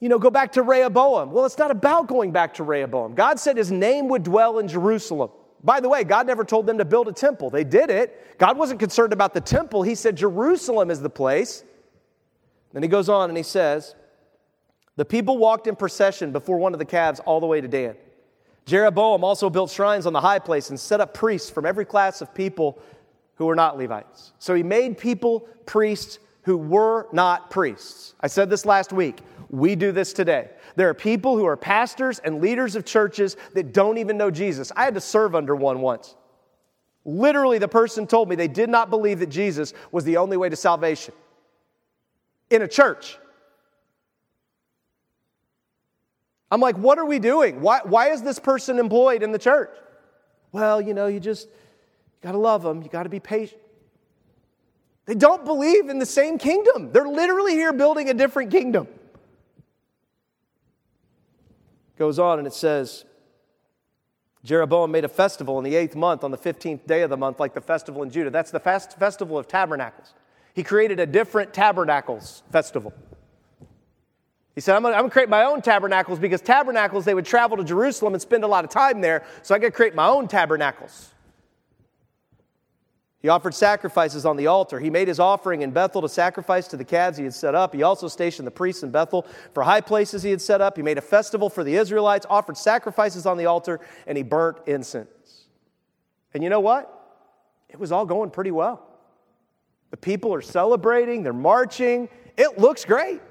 [0.00, 1.30] you know, go back to Rehoboam.
[1.30, 3.14] Well, it's not about going back to Rehoboam.
[3.14, 5.30] God said his name would dwell in Jerusalem.
[5.64, 7.50] By the way, God never told them to build a temple.
[7.50, 8.38] They did it.
[8.38, 9.82] God wasn't concerned about the temple.
[9.82, 11.64] He said Jerusalem is the place.
[12.72, 13.94] Then he goes on and he says,
[14.96, 17.96] The people walked in procession before one of the calves all the way to Dan.
[18.66, 22.20] Jeroboam also built shrines on the high place and set up priests from every class
[22.20, 22.78] of people
[23.36, 24.32] who were not Levites.
[24.38, 28.14] So he made people priests who were not priests.
[28.20, 29.20] I said this last week.
[29.48, 30.50] We do this today.
[30.74, 34.72] There are people who are pastors and leaders of churches that don't even know Jesus.
[34.74, 36.16] I had to serve under one once.
[37.04, 40.48] Literally, the person told me they did not believe that Jesus was the only way
[40.48, 41.14] to salvation
[42.50, 43.18] in a church.
[46.50, 47.60] I'm like, what are we doing?
[47.60, 49.70] Why, why is this person employed in the church?
[50.50, 53.60] Well, you know, you just you got to love them, you got to be patient.
[55.06, 56.90] They don't believe in the same kingdom.
[56.90, 58.88] They're literally here building a different kingdom
[61.98, 63.04] goes on and it says,
[64.44, 67.40] Jeroboam made a festival in the eighth month on the 15th day of the month,
[67.40, 68.30] like the festival in Judah.
[68.30, 70.14] That's the fast festival of tabernacles.
[70.54, 72.94] He created a different tabernacles festival.
[74.54, 77.64] He said, I'm going to create my own tabernacles because tabernacles, they would travel to
[77.64, 80.28] Jerusalem and spend a lot of time there, so I got to create my own
[80.28, 81.12] tabernacles.
[83.20, 84.78] He offered sacrifices on the altar.
[84.78, 87.74] He made his offering in Bethel to sacrifice to the calves he had set up.
[87.74, 90.76] He also stationed the priests in Bethel for high places he had set up.
[90.76, 94.58] He made a festival for the Israelites, offered sacrifices on the altar, and he burnt
[94.66, 95.46] incense.
[96.34, 96.92] And you know what?
[97.68, 98.86] It was all going pretty well.
[99.90, 102.08] The people are celebrating, they're marching.
[102.36, 103.22] It looks great.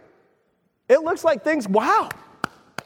[0.89, 2.09] It looks like things, wow,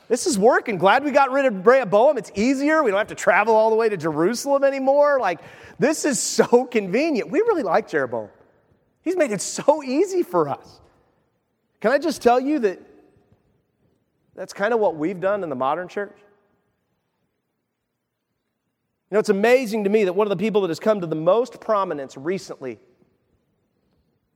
[0.09, 0.79] this is working.
[0.79, 2.17] Glad we got rid of Rehoboam.
[2.17, 2.83] It's easier.
[2.83, 5.19] We don't have to travel all the way to Jerusalem anymore.
[5.19, 5.39] Like,
[5.77, 7.29] this is so convenient.
[7.29, 8.29] We really like Jeroboam.
[9.03, 10.81] He's made it so easy for us.
[11.79, 12.81] Can I just tell you that
[14.35, 16.17] that's kind of what we've done in the modern church?
[19.11, 21.07] You know, it's amazing to me that one of the people that has come to
[21.07, 22.79] the most prominence recently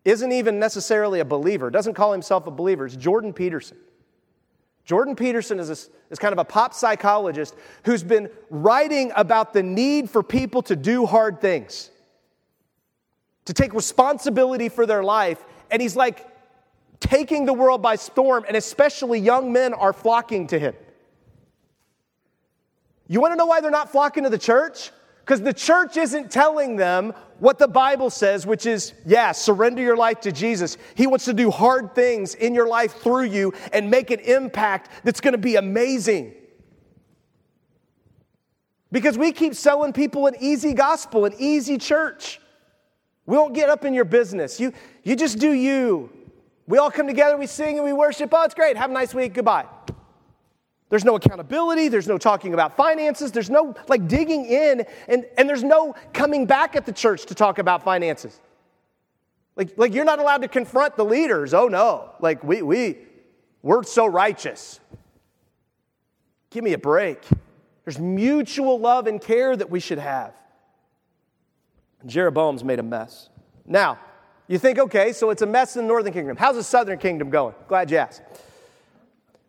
[0.05, 2.86] isn't even necessarily a believer, doesn't call himself a believer.
[2.86, 3.77] It's Jordan Peterson.
[4.86, 5.78] Jordan Peterson is, a,
[6.12, 10.76] is kind of a pop psychologist who's been writing about the need for people to
[10.76, 11.89] do hard things,
[13.46, 15.43] to take responsibility for their life.
[15.72, 16.28] And he's like
[17.00, 20.74] taking the world by storm, and especially young men are flocking to him.
[23.08, 24.91] You want to know why they're not flocking to the church?
[25.23, 29.95] Because the church isn't telling them what the Bible says, which is, yeah, surrender your
[29.95, 30.77] life to Jesus.
[30.95, 34.89] He wants to do hard things in your life through you and make an impact
[35.05, 36.33] that's going to be amazing.
[38.91, 42.41] Because we keep selling people an easy gospel, an easy church.
[43.25, 44.59] We won't get up in your business.
[44.59, 46.09] You, you just do you.
[46.67, 48.29] We all come together, we sing and we worship.
[48.33, 48.75] Oh, it's great.
[48.75, 49.33] Have a nice week.
[49.33, 49.65] Goodbye.
[50.93, 51.88] There's no accountability.
[51.88, 53.32] There's no talking about finances.
[53.32, 57.34] There's no like digging in, and, and there's no coming back at the church to
[57.34, 58.39] talk about finances.
[59.56, 61.56] Like, like you're not allowed to confront the leaders.
[61.56, 62.12] Oh no.
[62.19, 62.99] Like we we
[63.63, 64.79] we're so righteous.
[66.51, 67.25] Give me a break.
[67.86, 70.36] There's mutual love and care that we should have.
[72.06, 73.32] Jeroboam's made a mess.
[73.65, 73.97] Now,
[74.47, 76.38] you think, okay, so it's a mess in the northern kingdom.
[76.38, 77.56] How's the southern kingdom going?
[77.67, 78.21] Glad you asked.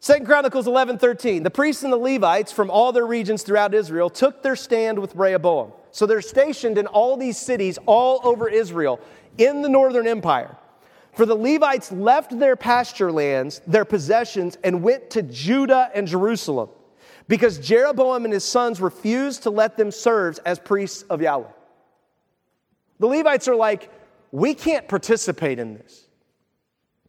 [0.05, 1.45] Second Chronicles 11 13.
[1.45, 5.17] The priests and the Levites from all their regions throughout Israel took their stand with
[5.17, 5.73] Rehoboam.
[5.93, 9.01] So they're stationed in all these cities all over Israel
[9.39, 10.59] in the northern empire.
[11.15, 16.69] For the Levites left their pasture lands, their possessions, and went to Judah and Jerusalem
[17.27, 21.49] because Jeroboam and his sons refused to let them serve as priests of Yahweh.
[22.99, 23.91] The Levites are like,
[24.33, 26.04] we can't participate in this.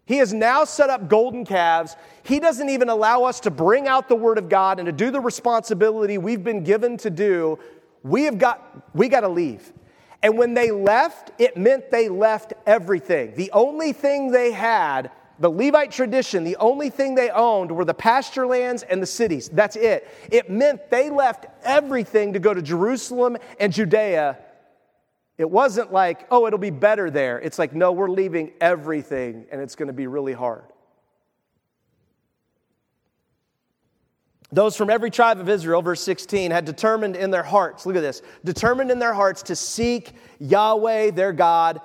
[0.06, 1.96] He has now set up golden calves.
[2.24, 5.10] He doesn't even allow us to bring out the word of God and to do
[5.10, 7.58] the responsibility we've been given to do.
[8.04, 9.74] We have got we got to leave.
[10.22, 13.34] And when they left, it meant they left everything.
[13.36, 17.94] The only thing they had, the Levite tradition, the only thing they owned were the
[17.94, 19.50] pasture lands and the cities.
[19.50, 20.08] That's it.
[20.32, 24.38] It meant they left everything to go to Jerusalem and Judea
[25.38, 27.40] it wasn't like, oh, it'll be better there.
[27.40, 30.64] It's like, no, we're leaving everything and it's going to be really hard.
[34.52, 38.02] Those from every tribe of Israel, verse 16, had determined in their hearts, look at
[38.02, 41.82] this, determined in their hearts to seek Yahweh, their God,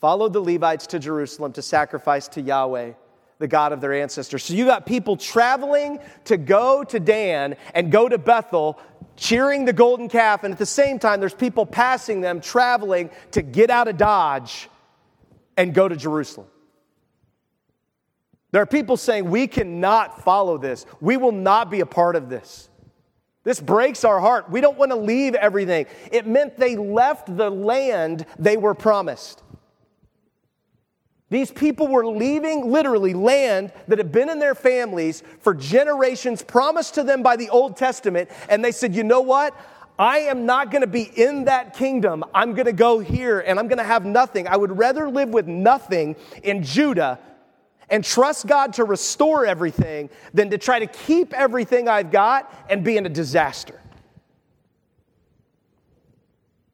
[0.00, 2.92] followed the Levites to Jerusalem to sacrifice to Yahweh,
[3.38, 4.44] the God of their ancestors.
[4.44, 8.78] So you got people traveling to go to Dan and go to Bethel
[9.16, 13.42] cheering the golden calf, and at the same time, there's people passing them traveling to
[13.42, 14.68] get out of Dodge
[15.56, 16.48] and go to Jerusalem.
[18.50, 20.86] There are people saying, We cannot follow this.
[21.00, 22.68] We will not be a part of this.
[23.44, 24.50] This breaks our heart.
[24.50, 25.86] We don't want to leave everything.
[26.10, 29.42] It meant they left the land they were promised.
[31.30, 36.94] These people were leaving literally land that had been in their families for generations, promised
[36.94, 39.56] to them by the Old Testament, and they said, You know what?
[39.98, 42.24] I am not going to be in that kingdom.
[42.34, 44.48] I'm going to go here and I'm going to have nothing.
[44.48, 47.20] I would rather live with nothing in Judah
[47.88, 52.82] and trust God to restore everything than to try to keep everything I've got and
[52.82, 53.80] be in a disaster.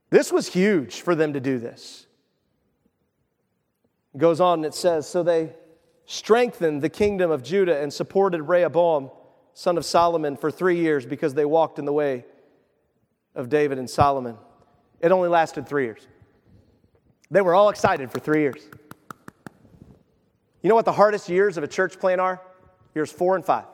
[0.08, 2.06] This was huge for them to do this.
[4.14, 5.54] It goes on and it says, So they
[6.06, 9.10] strengthened the kingdom of Judah and supported Rehoboam,
[9.54, 12.24] son of Solomon, for three years because they walked in the way
[13.34, 14.36] of David and Solomon.
[15.00, 16.06] It only lasted three years.
[17.30, 18.60] They were all excited for three years.
[20.62, 22.42] You know what the hardest years of a church plan are?
[22.94, 23.64] Years four and five.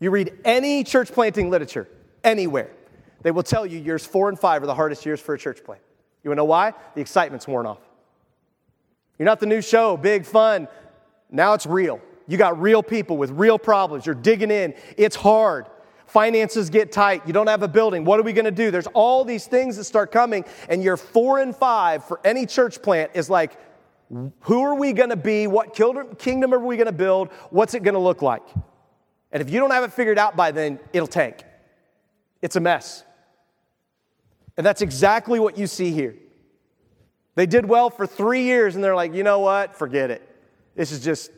[0.00, 1.88] You read any church planting literature,
[2.22, 2.70] anywhere,
[3.22, 5.64] they will tell you years four and five are the hardest years for a church
[5.64, 5.82] plant.
[6.22, 6.72] You wanna know why?
[6.94, 7.80] The excitement's worn off.
[9.18, 10.68] You're not the new show, big fun.
[11.30, 12.00] Now it's real.
[12.26, 14.06] You got real people with real problems.
[14.06, 14.74] You're digging in.
[14.96, 15.66] It's hard.
[16.06, 17.26] Finances get tight.
[17.26, 18.04] You don't have a building.
[18.04, 18.70] What are we going to do?
[18.70, 22.80] There's all these things that start coming, and you're four and five for any church
[22.80, 23.58] plant is like,
[24.40, 25.46] who are we going to be?
[25.46, 25.74] What
[26.18, 27.28] kingdom are we going to build?
[27.50, 28.42] What's it going to look like?
[29.32, 31.42] And if you don't have it figured out by then, it'll tank.
[32.40, 33.04] It's a mess.
[34.56, 36.14] And that's exactly what you see here.
[37.38, 39.76] They did well for three years and they're like, you know what?
[39.76, 40.28] Forget it.
[40.74, 41.30] This is just,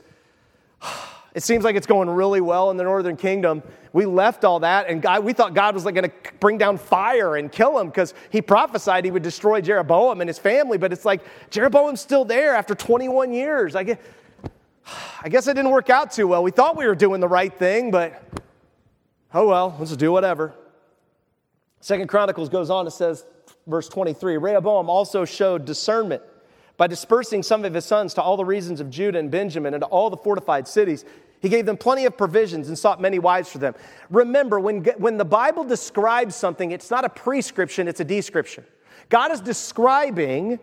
[1.34, 3.62] it seems like it's going really well in the northern kingdom.
[3.92, 6.78] We left all that and God, we thought God was like going to bring down
[6.78, 10.78] fire and kill him because he prophesied he would destroy Jeroboam and his family.
[10.78, 11.20] But it's like
[11.50, 13.76] Jeroboam's still there after 21 years.
[13.76, 13.98] I guess,
[15.22, 16.42] I guess it didn't work out too well.
[16.42, 18.22] We thought we were doing the right thing, but
[19.34, 20.54] oh well, let's do whatever.
[21.80, 23.26] Second Chronicles goes on, and says,
[23.70, 26.22] verse 23 Rehoboam also showed discernment
[26.76, 29.82] by dispersing some of his sons to all the regions of Judah and Benjamin and
[29.82, 31.04] to all the fortified cities.
[31.40, 33.74] He gave them plenty of provisions and sought many wives for them.
[34.10, 38.64] Remember, when, when the Bible describes something, it's not a prescription, it's a description.
[39.08, 40.58] God is describing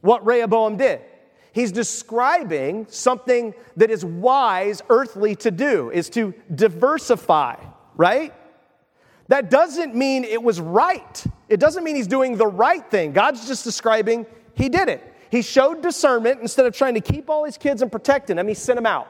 [0.00, 1.00] what Rehoboam did.
[1.52, 7.56] He's describing something that is wise earthly to do, is to diversify,
[7.96, 8.32] right?
[9.28, 11.24] That doesn't mean it was right.
[11.48, 13.12] It doesn't mean he's doing the right thing.
[13.12, 15.14] God's just describing he did it.
[15.30, 18.54] He showed discernment instead of trying to keep all his kids and protecting them, he
[18.54, 19.08] sent them out.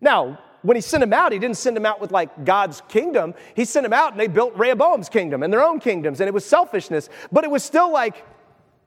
[0.00, 3.34] Now, when he sent them out, he didn't send them out with like God's kingdom.
[3.54, 6.34] He sent them out and they built Rehoboam's kingdom and their own kingdoms, and it
[6.34, 7.08] was selfishness.
[7.32, 8.24] But it was still like,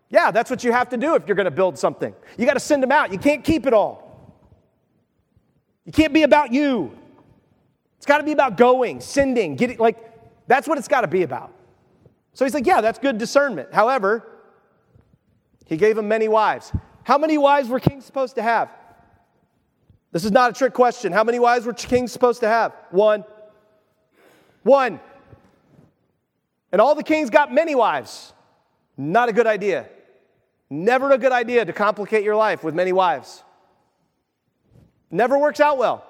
[0.10, 2.14] yeah, that's what you have to do if you're going to build something.
[2.38, 3.12] You got to send them out.
[3.12, 4.34] You can't keep it all.
[5.86, 6.98] You can't be about you.
[8.00, 9.98] It's got to be about going, sending, getting, like,
[10.48, 11.54] that's what it's got to be about.
[12.32, 13.74] So he's like, yeah, that's good discernment.
[13.74, 14.26] However,
[15.66, 16.72] he gave him many wives.
[17.04, 18.70] How many wives were kings supposed to have?
[20.14, 21.12] This is not a trick question.
[21.12, 22.72] How many wives were kings supposed to have?
[22.92, 23.26] One.
[24.64, 25.02] One.
[26.72, 28.32] And all the kings got many wives.
[28.96, 29.90] Not a good idea.
[30.70, 33.44] Never a good idea to complicate your life with many wives.
[35.12, 36.06] Never works out well.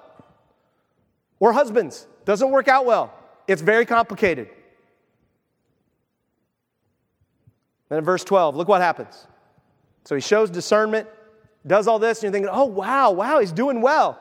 [1.40, 3.12] Or husbands, doesn't work out well.
[3.48, 4.48] It's very complicated.
[7.88, 9.26] Then in verse 12, look what happens.
[10.04, 11.08] So he shows discernment,
[11.66, 14.18] does all this, and you're thinking, oh, wow, wow, he's doing well.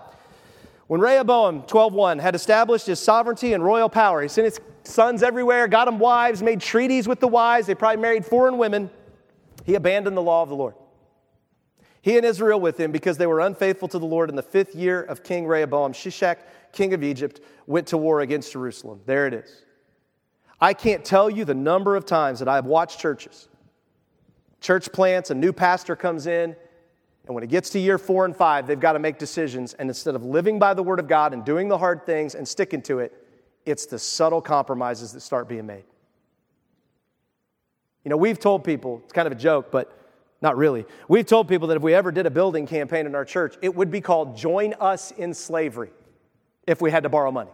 [0.88, 5.68] When Rehoboam, 12.1, had established his sovereignty and royal power, he sent his sons everywhere,
[5.68, 7.68] got them wives, made treaties with the wives.
[7.68, 8.90] They probably married foreign women.
[9.66, 10.74] He abandoned the law of the Lord.
[12.02, 14.74] He and Israel with him, because they were unfaithful to the Lord in the fifth
[14.74, 16.38] year of King Rehoboam, Shishak,
[16.72, 19.02] king of Egypt, went to war against Jerusalem.
[19.06, 19.64] There it is.
[20.62, 23.48] I can't tell you the number of times that I've watched churches.
[24.62, 26.56] Church plants, a new pastor comes in,
[27.26, 29.74] and when it gets to year four and five, they've got to make decisions.
[29.74, 32.48] And instead of living by the word of God and doing the hard things and
[32.48, 33.14] sticking to it,
[33.66, 35.84] it's the subtle compromises that start being made.
[38.04, 39.96] You know, we've told people, it's kind of a joke, but
[40.42, 40.86] not really.
[41.08, 43.76] We've told people that if we ever did a building campaign in our church, it
[43.76, 45.90] would be called Join Us in Slavery
[46.66, 47.52] if we had to borrow money.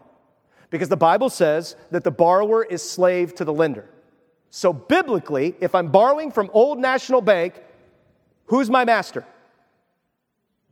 [0.70, 3.90] Because the Bible says that the borrower is slave to the lender.
[4.50, 7.56] So, biblically, if I'm borrowing from Old National Bank,
[8.46, 9.26] who's my master?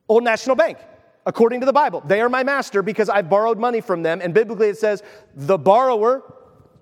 [0.07, 0.77] Old National Bank,
[1.25, 2.01] according to the Bible.
[2.05, 4.21] They are my master because I've borrowed money from them.
[4.21, 5.03] And biblically, it says
[5.35, 6.21] the borrower,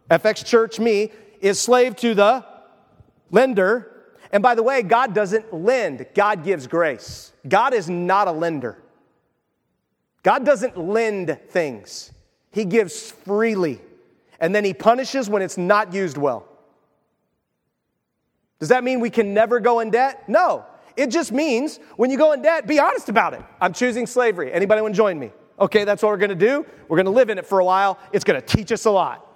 [0.09, 2.45] FX Church, me, is slave to the
[3.29, 3.90] lender
[4.31, 7.33] and by the way, God doesn't lend, God gives grace.
[7.47, 8.77] God is not a lender.
[10.23, 12.11] God doesn't lend things,
[12.51, 13.81] He gives freely.
[14.39, 16.47] And then He punishes when it's not used well.
[18.59, 20.27] Does that mean we can never go in debt?
[20.27, 20.65] No.
[20.97, 23.41] It just means when you go in debt, be honest about it.
[23.59, 24.51] I'm choosing slavery.
[24.51, 25.31] Anybody want to join me?
[25.59, 26.65] Okay, that's what we're going to do.
[26.87, 27.97] We're going to live in it for a while.
[28.11, 29.30] It's going to teach us a lot.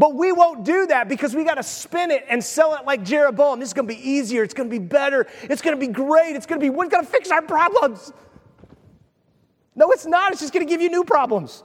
[0.00, 3.04] But we won't do that because we got to spin it and sell it like
[3.04, 3.60] Jeroboam.
[3.60, 4.42] This is going to be easier.
[4.42, 5.26] It's going to be better.
[5.42, 6.34] It's going to be great.
[6.36, 8.10] It's going to be, we're going to fix our problems.
[9.74, 10.32] No, it's not.
[10.32, 11.62] It's just going to give you new problems.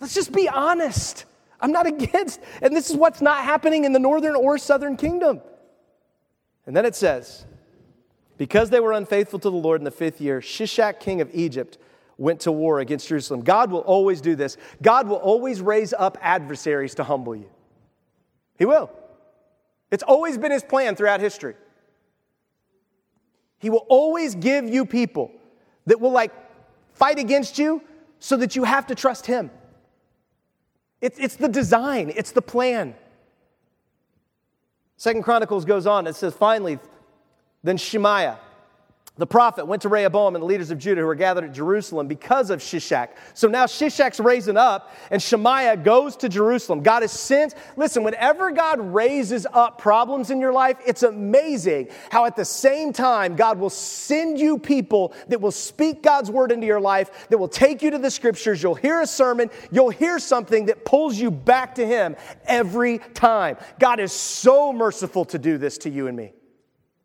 [0.00, 1.26] Let's just be honest.
[1.60, 5.40] I'm not against, and this is what's not happening in the northern or southern kingdom.
[6.66, 7.46] And then it says,
[8.36, 11.78] because they were unfaithful to the Lord in the fifth year, Shishak, king of Egypt,
[12.18, 13.42] went to war against Jerusalem.
[13.42, 14.56] God will always do this.
[14.82, 17.50] God will always raise up adversaries to humble you.
[18.58, 18.90] He will.
[19.90, 21.54] It's always been his plan throughout history.
[23.58, 25.30] He will always give you people
[25.86, 26.32] that will like
[26.94, 27.82] fight against you
[28.18, 29.50] so that you have to trust him.
[31.00, 32.94] It's, it's the design, it's the plan.
[34.96, 36.78] Second Chronicles goes on, it says, finally,
[37.62, 38.38] then Shemaiah
[39.18, 42.06] the prophet went to Rehoboam and the leaders of Judah who were gathered at Jerusalem
[42.06, 43.10] because of Shishak.
[43.32, 46.82] So now Shishak's raising up and Shemaiah goes to Jerusalem.
[46.82, 52.26] God has sent, listen, whenever God raises up problems in your life, it's amazing how
[52.26, 56.66] at the same time God will send you people that will speak God's word into
[56.66, 58.62] your life, that will take you to the scriptures.
[58.62, 63.56] You'll hear a sermon, you'll hear something that pulls you back to Him every time.
[63.78, 66.34] God is so merciful to do this to you and me.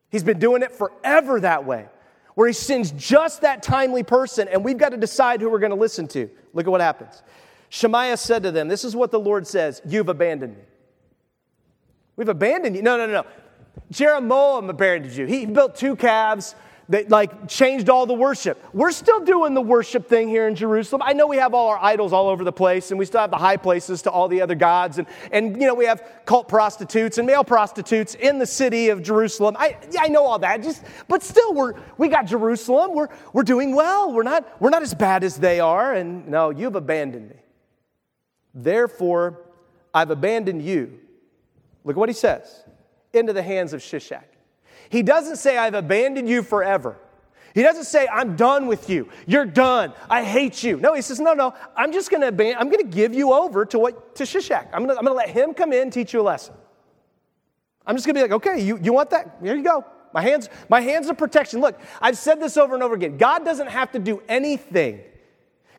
[0.10, 1.88] He's been doing it forever that way
[2.36, 5.72] where he sends just that timely person, and we've got to decide who we're going
[5.72, 6.30] to listen to.
[6.54, 7.22] Look at what happens.
[7.70, 10.64] Shemaiah said to them, This is what the Lord says You've abandoned me.
[12.16, 12.82] We've abandoned you.
[12.82, 13.26] No, no, no.
[13.90, 15.26] Jeroboam abandoned you.
[15.26, 16.56] He built two calves
[16.92, 18.62] that like changed all the worship.
[18.74, 21.02] We're still doing the worship thing here in Jerusalem.
[21.06, 23.32] I know we have all our idols all over the place and we still have
[23.32, 26.50] the high places to all the other gods and, and you know we have cult
[26.50, 29.56] prostitutes and male prostitutes in the city of Jerusalem.
[29.58, 30.64] I, I know all that.
[30.64, 32.94] Just but still we're we got Jerusalem.
[32.94, 34.12] We're we're doing well.
[34.12, 37.38] We're not we're not as bad as they are and no, you've abandoned me.
[38.54, 39.40] Therefore
[39.94, 41.00] I've abandoned you.
[41.86, 42.66] Look at what he says.
[43.14, 44.24] Into the hands of Shishak.
[44.92, 46.98] He doesn't say, I've abandoned you forever.
[47.56, 49.10] He doesn't say, I'm done with you.
[49.26, 49.94] You're done.
[50.10, 50.78] I hate you.
[50.78, 53.32] No, he says, no, no, I'm just going to abandon, I'm going to give you
[53.32, 54.68] over to what, to Shishak.
[54.74, 56.56] I'm going to, let him come in, teach you a lesson.
[57.88, 59.38] I'm just going to be like, okay, you, you want that?
[59.42, 59.86] Here you go.
[60.14, 61.62] My hands, my hands of protection.
[61.62, 63.18] Look, I've said this over and over again.
[63.18, 65.02] God doesn't have to do anything.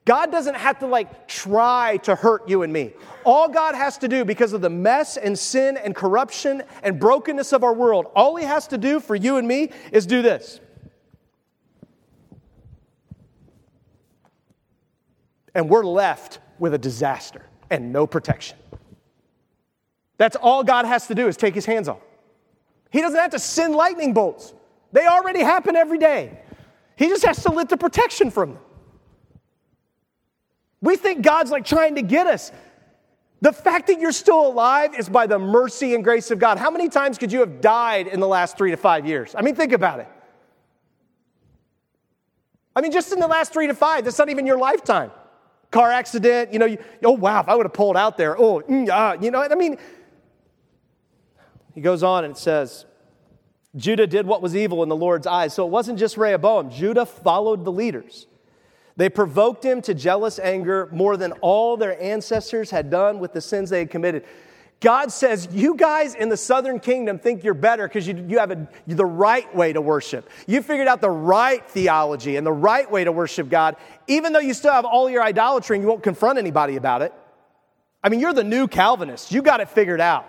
[0.05, 2.93] God doesn't have to like try to hurt you and me.
[3.25, 7.53] All God has to do because of the mess and sin and corruption and brokenness
[7.53, 10.61] of our world, all He has to do for you and me is do this.
[15.55, 18.57] And we're left with a disaster and no protection.
[20.17, 22.01] That's all God has to do is take His hands off.
[22.91, 24.53] He doesn't have to send lightning bolts,
[24.91, 26.41] they already happen every day.
[26.97, 28.63] He just has to lift the protection from them.
[30.83, 32.53] We think God's like trying to get us.
[33.41, 36.59] The fact that you're still alive is by the mercy and grace of God.
[36.59, 39.35] How many times could you have died in the last three to five years?
[39.37, 40.09] I mean, think about it.
[42.75, 45.11] I mean, just in the last three to five, that's not even your lifetime.
[45.71, 48.61] Car accident, you know, you, oh wow, if I would have pulled out there, oh,
[48.61, 49.79] mm, uh, you know, I mean,
[51.75, 52.87] he goes on and it says,
[53.75, 55.55] Judah did what was evil in the Lord's eyes.
[55.55, 58.27] So it wasn't just Rehoboam, Judah followed the leaders.
[58.97, 63.41] They provoked him to jealous anger more than all their ancestors had done with the
[63.41, 64.25] sins they had committed.
[64.81, 68.51] God says, You guys in the southern kingdom think you're better because you, you have
[68.51, 70.29] a, the right way to worship.
[70.47, 73.77] You figured out the right theology and the right way to worship God,
[74.09, 77.15] even though you still have all your idolatry and you won't confront anybody about it.
[78.03, 79.31] I mean, you're the new Calvinist.
[79.31, 80.29] You got it figured out.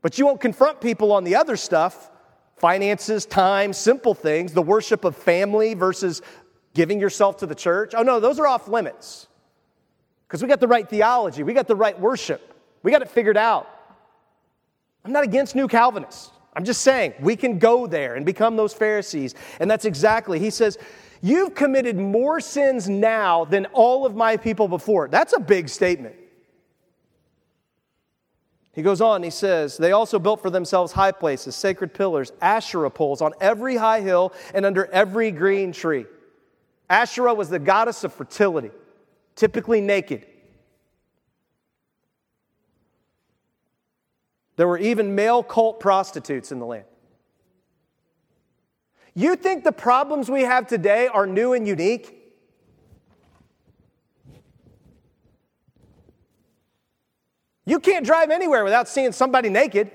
[0.00, 2.08] But you won't confront people on the other stuff
[2.56, 6.22] finances, time, simple things, the worship of family versus
[6.74, 7.94] giving yourself to the church.
[7.96, 9.28] Oh, no, those are off limits
[10.26, 13.36] because we got the right theology, we got the right worship, we got it figured
[13.36, 13.68] out.
[15.04, 16.30] I'm not against new Calvinists.
[16.54, 19.34] I'm just saying we can go there and become those Pharisees.
[19.58, 20.78] And that's exactly, he says,
[21.24, 25.08] You've committed more sins now than all of my people before.
[25.08, 26.16] That's a big statement.
[28.72, 32.90] He goes on, he says, They also built for themselves high places, sacred pillars, Asherah
[32.90, 36.06] poles on every high hill and under every green tree.
[36.92, 38.70] Asherah was the goddess of fertility,
[39.34, 40.26] typically naked.
[44.56, 46.84] There were even male cult prostitutes in the land.
[49.14, 52.18] You think the problems we have today are new and unique?
[57.64, 59.90] You can't drive anywhere without seeing somebody naked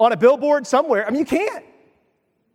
[0.00, 1.06] on a billboard somewhere.
[1.06, 1.64] I mean, you can't.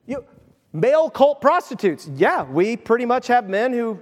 [0.08, 0.26] You,
[0.74, 2.08] Male cult prostitutes.
[2.16, 4.02] Yeah, we pretty much have men who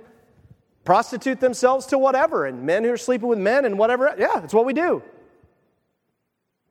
[0.84, 4.14] prostitute themselves to whatever, and men who are sleeping with men and whatever.
[4.18, 5.02] Yeah, that's what we do.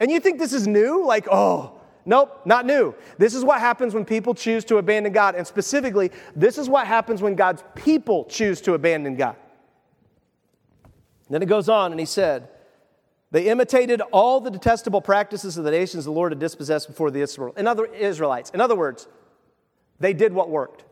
[0.01, 1.05] And you think this is new?
[1.07, 2.95] Like, oh, nope, not new.
[3.19, 5.35] This is what happens when people choose to abandon God.
[5.35, 9.37] And specifically, this is what happens when God's people choose to abandon God.
[11.31, 12.49] Then it goes on, and he said,
[13.31, 17.21] They imitated all the detestable practices of the nations the Lord had dispossessed before the
[17.23, 18.51] Israelites.
[18.51, 19.09] In other words,
[20.01, 20.85] they did what worked.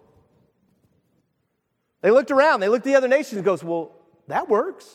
[2.00, 3.92] They looked around, they looked at the other nations and goes, Well,
[4.28, 4.88] that works.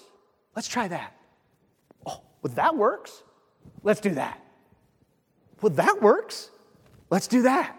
[0.55, 1.15] Let's try that.
[2.05, 3.23] Oh, well, that works.
[3.83, 4.41] Let's do that.
[5.61, 6.49] Well, that works.
[7.09, 7.77] Let's do that.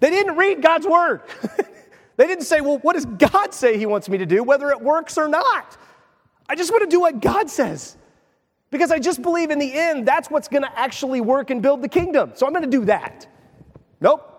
[0.00, 1.22] They didn't read God's word.
[2.16, 4.80] they didn't say, Well, what does God say He wants me to do, whether it
[4.80, 5.76] works or not?
[6.48, 7.96] I just want to do what God says.
[8.70, 11.82] Because I just believe in the end, that's what's going to actually work and build
[11.82, 12.32] the kingdom.
[12.34, 13.26] So I'm going to do that.
[14.00, 14.35] Nope.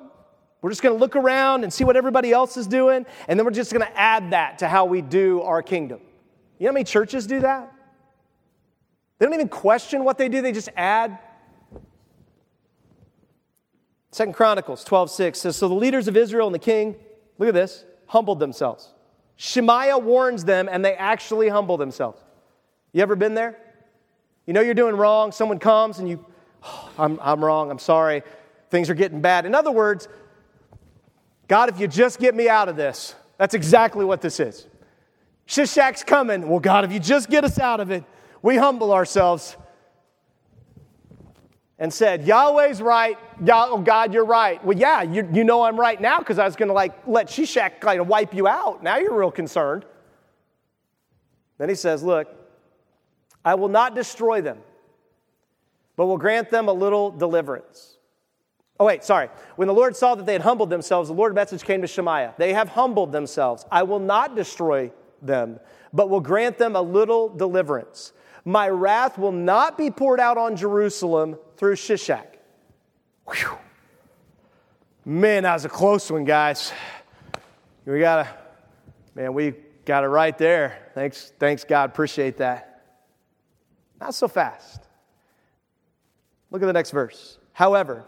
[0.62, 3.46] We're just going to look around and see what everybody else is doing, and then
[3.46, 6.00] we're just going to add that to how we do our kingdom.
[6.58, 7.72] You know how many churches do that?
[9.20, 11.20] They don't even question what they do, they just add.
[14.12, 16.96] Second Chronicles 12 6 says, So the leaders of Israel and the king,
[17.38, 18.94] look at this, humbled themselves.
[19.36, 22.20] Shemaiah warns them, and they actually humble themselves.
[22.94, 23.60] You ever been there?
[24.48, 26.26] You know you're doing wrong, someone comes and you,
[26.64, 28.24] oh, I'm, I'm wrong, I'm sorry,
[28.70, 29.46] things are getting bad.
[29.46, 30.08] In other words,
[31.48, 34.68] God, if you just get me out of this, that's exactly what this is.
[35.48, 36.50] Shishak's coming.
[36.50, 38.04] Well, God, if you just get us out of it,
[38.42, 39.56] we humble ourselves
[41.80, 43.18] and said, Yahweh's right.
[43.50, 44.64] oh, God, you're right.
[44.66, 47.28] Well, yeah, you, you know I'm right now because I was going to like let
[47.28, 48.84] Shishak kind of wipe you out.
[48.84, 49.86] Now you're real concerned.
[51.58, 52.28] Then he says, Look,
[53.46, 54.58] I will not destroy them,
[55.96, 57.97] but will grant them a little deliverance.
[58.80, 59.30] Oh, wait, sorry.
[59.56, 62.36] When the Lord saw that they had humbled themselves, the Lord's message came to Shemaiah.
[62.38, 63.66] They have humbled themselves.
[63.72, 65.60] I will not destroy them,
[65.94, 68.14] but will grant them a little deliverance.
[68.46, 72.26] My wrath will not be poured out on Jerusalem through Shishak.
[73.26, 73.58] Whew.
[75.04, 76.72] Man, that was a close one, guys.
[77.86, 78.30] We got to,
[79.16, 79.54] man, we
[79.86, 80.78] got it right there.
[80.94, 81.90] Thanks, thanks, God.
[81.90, 82.84] Appreciate that.
[84.00, 84.84] Not so fast.
[86.52, 87.40] Look at the next verse.
[87.54, 88.06] However,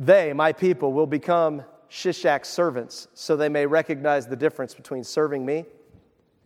[0.00, 5.44] they, my people, will become Shishak's servants so they may recognize the difference between serving
[5.44, 5.66] me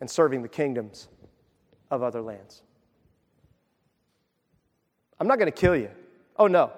[0.00, 1.07] and serving the kingdoms
[1.88, 2.62] of other lands.
[5.20, 5.90] I'm not going to kill you.
[6.36, 6.72] Oh, no.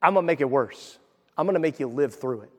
[0.00, 1.00] I'm going to make it worse.
[1.36, 2.50] I'm going to make you live through it.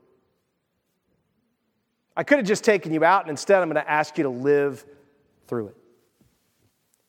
[2.18, 4.30] I could have just taken you out, and instead, I'm going to ask you to
[4.30, 4.86] live
[5.48, 5.78] through it.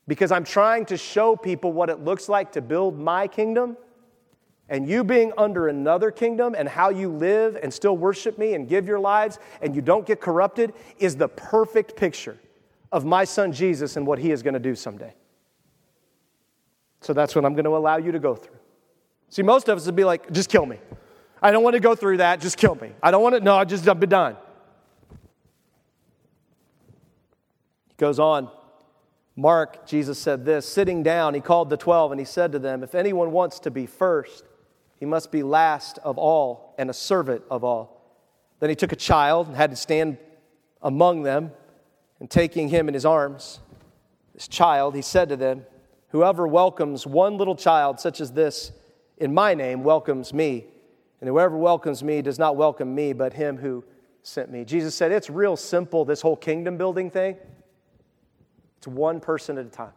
[0.06, 3.76] Because I'm trying to show people what it looks like to build my kingdom
[4.72, 8.66] and you being under another kingdom and how you live and still worship me and
[8.66, 12.38] give your lives and you don't get corrupted is the perfect picture
[12.90, 15.12] of my son Jesus and what he is going to do someday.
[17.02, 18.56] So that's what I'm going to allow you to go through.
[19.28, 20.78] See, most of us would be like, just kill me.
[21.42, 22.92] I don't want to go through that, just kill me.
[23.02, 24.38] I don't want to, no, I just, I've been done.
[27.88, 28.48] He goes on.
[29.36, 32.82] Mark, Jesus said this sitting down, he called the 12 and he said to them,
[32.82, 34.44] If anyone wants to be first,
[35.02, 38.00] he must be last of all and a servant of all.
[38.60, 40.16] Then he took a child and had to stand
[40.80, 41.50] among them,
[42.20, 43.58] and taking him in his arms,
[44.32, 45.66] this child, he said to them,
[46.10, 48.70] Whoever welcomes one little child such as this
[49.16, 50.66] in my name welcomes me.
[51.20, 53.82] And whoever welcomes me does not welcome me, but him who
[54.22, 54.64] sent me.
[54.64, 57.38] Jesus said, It's real simple, this whole kingdom building thing.
[58.76, 59.94] It's one person at a time.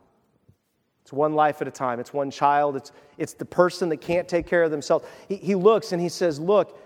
[1.05, 1.99] It's one life at a time.
[1.99, 2.75] It's one child.
[2.75, 5.05] It's, it's the person that can't take care of themselves.
[5.29, 6.79] He, he looks and he says, Look,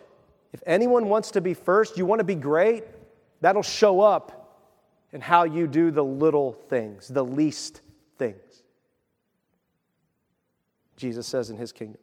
[0.51, 2.83] if anyone wants to be first, you want to be great,
[3.39, 4.59] that'll show up
[5.13, 7.79] in how you do the little things, the least
[8.17, 8.63] things.
[10.97, 12.01] Jesus says in his kingdom.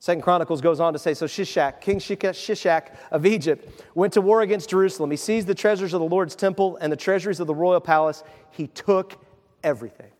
[0.00, 4.42] Second Chronicles goes on to say, so Shishak, King Shishak of Egypt, went to war
[4.42, 5.10] against Jerusalem.
[5.10, 8.22] He seized the treasures of the Lord's temple and the treasuries of the royal palace.
[8.50, 9.24] He took
[9.62, 10.10] everything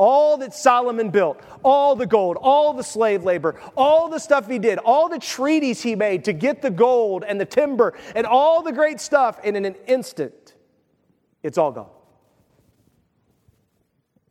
[0.00, 4.58] all that Solomon built, all the gold, all the slave labor, all the stuff he
[4.58, 8.62] did, all the treaties he made to get the gold and the timber and all
[8.62, 10.54] the great stuff, and in an instant,
[11.42, 11.90] it's all gone.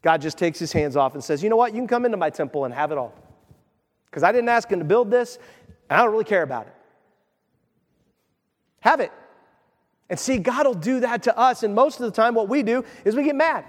[0.01, 1.75] God just takes his hands off and says, You know what?
[1.75, 3.13] You can come into my temple and have it all.
[4.05, 5.37] Because I didn't ask him to build this,
[5.87, 6.73] and I don't really care about it.
[8.79, 9.11] Have it.
[10.09, 11.61] And see, God will do that to us.
[11.61, 13.65] And most of the time, what we do is we get mad.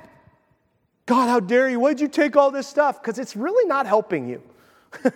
[1.11, 1.81] God, how dare you?
[1.81, 3.03] Why'd you take all this stuff?
[3.03, 4.41] Because it's really not helping you.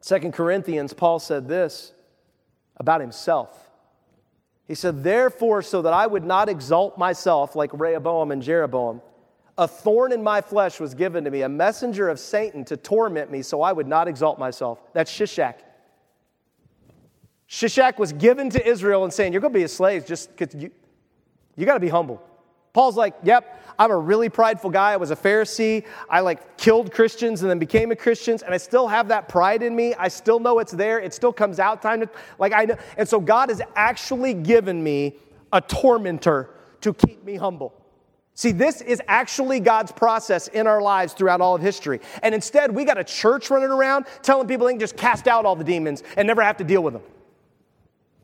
[0.00, 1.92] Second Corinthians, Paul said this
[2.78, 3.68] about himself.
[4.66, 9.02] He said, Therefore, so that I would not exalt myself like Rehoboam and Jeroboam,
[9.58, 13.30] a thorn in my flesh was given to me, a messenger of Satan to torment
[13.30, 14.80] me, so I would not exalt myself.
[14.94, 15.56] That's Shishak.
[17.46, 20.70] Shishak was given to Israel and saying, You're going to be a slave just you,
[21.56, 22.26] you got to be humble.
[22.72, 24.92] Paul's like, yep, I'm a really prideful guy.
[24.92, 25.84] I was a Pharisee.
[26.08, 29.62] I like killed Christians and then became a Christian, and I still have that pride
[29.62, 29.94] in me.
[29.94, 31.00] I still know it's there.
[31.00, 32.08] It still comes out time to
[32.38, 32.76] like I know.
[32.96, 35.16] And so God has actually given me
[35.52, 36.50] a tormentor
[36.82, 37.74] to keep me humble.
[38.34, 42.00] See, this is actually God's process in our lives throughout all of history.
[42.22, 45.44] And instead, we got a church running around telling people they can just cast out
[45.44, 47.02] all the demons and never have to deal with them.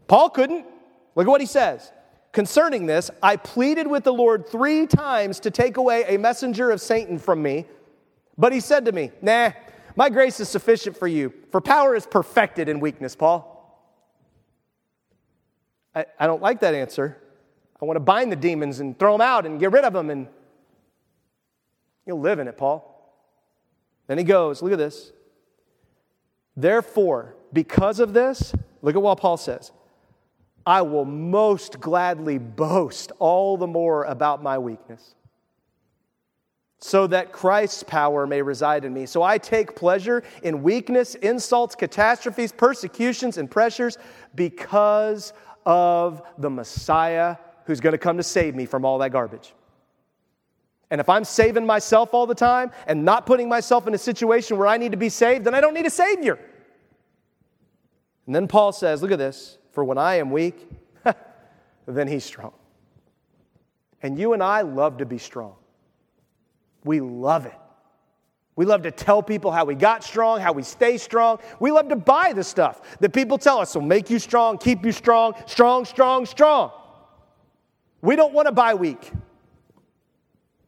[0.07, 0.65] Paul couldn't.
[1.15, 1.93] Look at what he says.
[2.37, 6.83] Concerning this, I pleaded with the Lord three times to take away a messenger of
[6.83, 7.65] Satan from me.
[8.37, 9.53] But he said to me, Nah,
[9.97, 13.81] my grace is sufficient for you, for power is perfected in weakness, Paul.
[15.95, 17.17] I, I don't like that answer.
[17.81, 20.11] I want to bind the demons and throw them out and get rid of them,
[20.11, 20.29] and
[22.05, 23.17] you'll live in it, Paul.
[24.09, 25.11] Then he goes, look at this.
[26.55, 29.73] Therefore, because of this, look at what Paul says.
[30.67, 35.15] I will most gladly boast all the more about my weakness,
[36.79, 39.07] so that Christ's power may reside in me.
[39.07, 43.97] So I take pleasure in weakness, insults, catastrophes, persecutions, and pressures
[44.35, 45.33] because
[45.65, 49.55] of the Messiah who's going to come to save me from all that garbage.
[50.91, 54.57] And if I'm saving myself all the time and not putting myself in a situation
[54.57, 56.39] where I need to be saved, then I don't need a Savior.
[58.27, 59.59] And then Paul says, look at this.
[59.77, 60.71] For when I am weak,
[61.87, 62.55] then he's strong.
[64.01, 65.55] And you and I love to be strong.
[66.83, 67.59] We love it.
[68.55, 71.41] We love to tell people how we got strong, how we stay strong.
[71.61, 74.83] We love to buy the stuff that people tell us will make you strong, keep
[74.83, 76.73] you strong, strong, strong, strong.
[78.01, 79.13] We don't want to buy weak.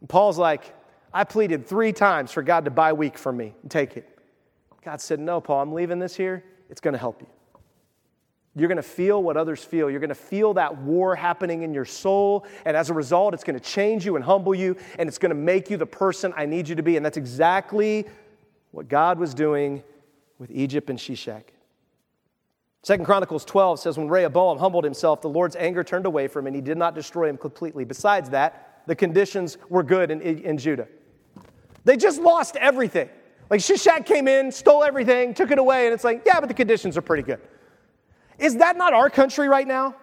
[0.01, 0.75] And Paul's like,
[1.15, 4.07] I pleaded three times for God to buy weak for me and take it.
[4.85, 6.45] God said, No, Paul, I'm leaving this here.
[6.69, 7.29] It's going to help you.
[8.59, 9.91] You're going to feel what others feel.
[9.91, 12.47] You're going to feel that war happening in your soul.
[12.65, 15.31] And as a result, it's going to change you and humble you, and it's going
[15.31, 16.97] to make you the person I need you to be.
[16.97, 18.07] And that's exactly
[18.71, 19.83] what God was doing
[20.39, 21.45] with Egypt and Shishak.
[22.83, 26.49] Second Chronicles 12 says, When Rehoboam humbled himself, the Lord's anger turned away from him,
[26.49, 27.85] and he did not destroy him completely.
[27.85, 30.89] Besides that, the conditions were good in, in Judah.
[31.85, 33.09] They just lost everything.
[33.51, 36.55] Like Shishak came in, stole everything, took it away, and it's like, yeah, but the
[36.55, 37.41] conditions are pretty good.
[38.39, 39.97] Is that not our country right now?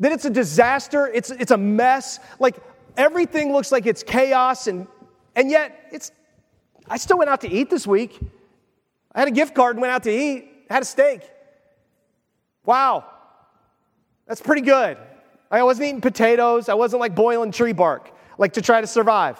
[0.00, 2.20] That it's a disaster, it's, it's a mess.
[2.38, 2.56] Like
[2.96, 4.86] everything looks like it's chaos, and,
[5.34, 6.12] and yet it's,
[6.88, 8.18] I still went out to eat this week.
[9.12, 11.22] I had a gift card and went out to eat, had a steak.
[12.64, 13.04] Wow,
[14.26, 14.98] that's pretty good.
[15.50, 19.38] I wasn't eating potatoes, I wasn't like boiling tree bark, like to try to survive.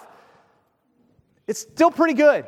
[1.47, 2.47] It's still pretty good.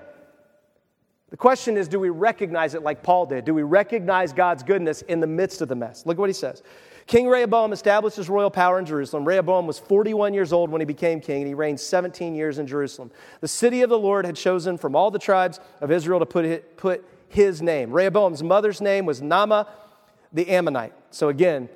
[1.31, 3.45] The question is do we recognize it like Paul did?
[3.45, 6.05] Do we recognize God's goodness in the midst of the mess?
[6.05, 6.63] Look at what he says.
[7.07, 9.27] King Rehoboam established his royal power in Jerusalem.
[9.27, 12.67] Rehoboam was 41 years old when he became king, and he reigned 17 years in
[12.67, 13.11] Jerusalem.
[13.41, 16.77] The city of the Lord had chosen from all the tribes of Israel to put,
[16.77, 17.91] put his name.
[17.91, 19.67] Rehoboam's mother's name was Naamah
[20.33, 20.93] the Ammonite.
[21.11, 21.69] So again,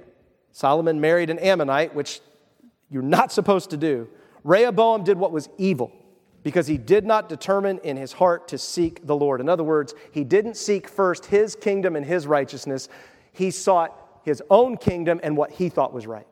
[0.52, 2.20] Solomon married an Ammonite, which
[2.88, 4.08] you're not supposed to do.
[4.44, 5.90] Rehoboam did what was evil
[6.44, 9.40] because he did not determine in his heart to seek the Lord.
[9.40, 12.88] In other words, he didn't seek first his kingdom and his righteousness,
[13.32, 16.26] he sought his own kingdom and what he thought was right.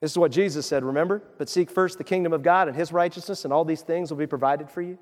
[0.00, 1.22] This is what Jesus said, remember?
[1.38, 4.18] But seek first the kingdom of God and his righteousness, and all these things will
[4.18, 4.98] be provided for you.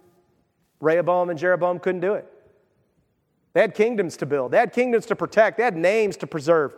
[0.81, 2.27] Rehoboam and Jeroboam couldn't do it.
[3.53, 6.75] They had kingdoms to build, they had kingdoms to protect, they had names to preserve.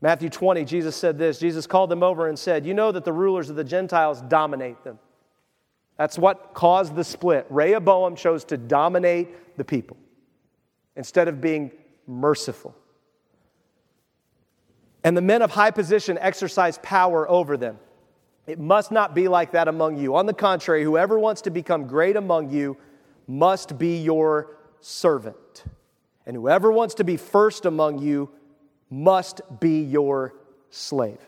[0.00, 3.12] Matthew 20, Jesus said this Jesus called them over and said, You know that the
[3.12, 4.98] rulers of the Gentiles dominate them.
[5.96, 7.46] That's what caused the split.
[7.48, 9.96] Rehoboam chose to dominate the people
[10.94, 11.70] instead of being
[12.06, 12.74] merciful.
[15.02, 17.78] And the men of high position exercise power over them.
[18.46, 20.16] It must not be like that among you.
[20.16, 22.76] On the contrary, whoever wants to become great among you
[23.26, 25.64] must be your servant.
[26.26, 28.30] And whoever wants to be first among you
[28.90, 30.34] must be your
[30.70, 31.18] slave.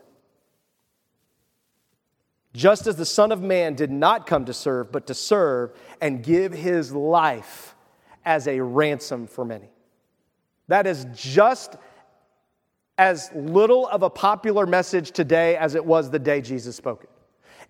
[2.54, 6.22] Just as the Son of Man did not come to serve, but to serve and
[6.22, 7.74] give his life
[8.24, 9.68] as a ransom for many.
[10.68, 11.76] That is just
[12.98, 17.10] as little of a popular message today as it was the day Jesus spoke it.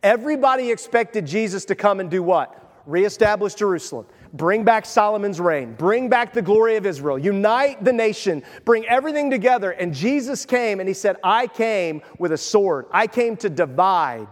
[0.02, 2.54] Everybody expected Jesus to come and do what?
[2.86, 8.42] Reestablish Jerusalem, bring back Solomon's reign, bring back the glory of Israel, unite the nation,
[8.64, 9.70] bring everything together.
[9.70, 14.28] And Jesus came and he said, I came with a sword, I came to divide.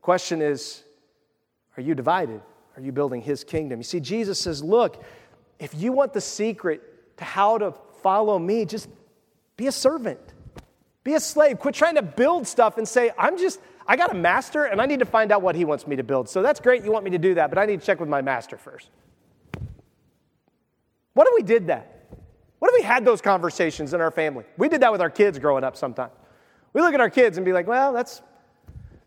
[0.00, 0.82] Question is,
[1.76, 2.40] are you divided?
[2.76, 3.78] Are you building his kingdom?
[3.78, 5.02] You see, Jesus says, Look,
[5.58, 8.88] if you want the secret to how to follow me, just
[9.56, 10.18] be a servant,
[11.04, 11.58] be a slave.
[11.58, 13.60] Quit trying to build stuff and say, I'm just,
[13.92, 16.02] I got a master and I need to find out what he wants me to
[16.02, 16.26] build.
[16.26, 18.08] So that's great, you want me to do that, but I need to check with
[18.08, 18.88] my master first.
[21.12, 22.08] What if we did that?
[22.58, 24.44] What if we had those conversations in our family?
[24.56, 26.12] We did that with our kids growing up sometimes.
[26.72, 28.22] We look at our kids and be like, well, that's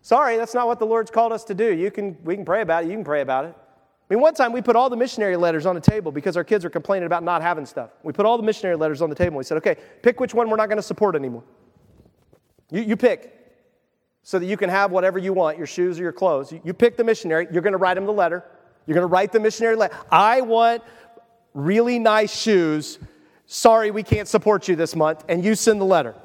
[0.06, 1.74] Sorry, that's not what the Lord's called us to do.
[1.74, 2.86] You can, we can pray about it.
[2.86, 3.56] You can pray about it.
[3.58, 6.44] I mean, one time we put all the missionary letters on the table because our
[6.44, 7.90] kids were complaining about not having stuff.
[8.04, 9.36] We put all the missionary letters on the table.
[9.36, 11.42] We said, okay, pick which one we're not going to support anymore.
[12.70, 13.45] You, you pick
[14.26, 16.52] so that you can have whatever you want, your shoes or your clothes.
[16.64, 17.46] You, pick the missionary.
[17.52, 18.42] You're going to write him the letter.
[18.84, 19.96] You're going to write the missionary letter.
[20.10, 20.82] I want
[21.54, 22.98] really nice shoes.
[23.46, 25.24] Sorry, we can't support you this month.
[25.28, 26.16] And you send the letter.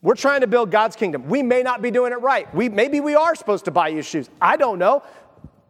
[0.00, 1.28] We're trying to build God's kingdom.
[1.28, 2.52] We may not be doing it right.
[2.54, 4.30] We, maybe we are supposed to buy you shoes.
[4.40, 5.02] I don't know.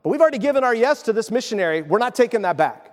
[0.04, 1.82] But we've already given our yes to this missionary.
[1.82, 2.85] We're not taking that back.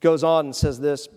[0.00, 1.08] Goes on and says this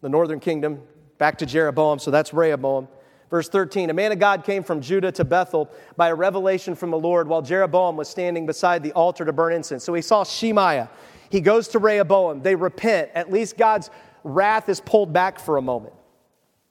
[0.00, 0.82] the northern kingdom,
[1.18, 2.88] back to Jeroboam, so that's Rehoboam.
[3.30, 6.90] Verse 13 A man of God came from Judah to Bethel by a revelation from
[6.90, 9.84] the Lord while Jeroboam was standing beside the altar to burn incense.
[9.84, 10.90] So he saw Shemaiah.
[11.30, 12.42] He goes to Rehoboam.
[12.42, 13.10] They repent.
[13.14, 13.90] At least God's
[14.24, 15.94] wrath is pulled back for a moment.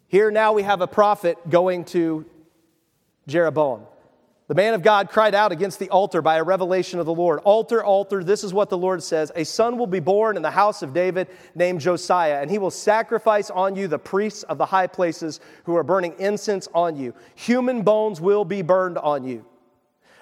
[0.07, 2.25] Here now we have a prophet going to
[3.27, 3.83] Jeroboam.
[4.49, 7.39] The man of God cried out against the altar by a revelation of the Lord.
[7.43, 10.49] Altar, altar, this is what the Lord says A son will be born in the
[10.49, 14.65] house of David named Josiah, and he will sacrifice on you the priests of the
[14.65, 17.13] high places who are burning incense on you.
[17.35, 19.45] Human bones will be burned on you.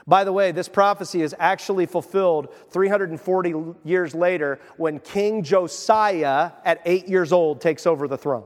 [0.06, 6.82] By the way, this prophecy is actually fulfilled 340 years later when King Josiah, at
[6.84, 8.44] eight years old, takes over the throne.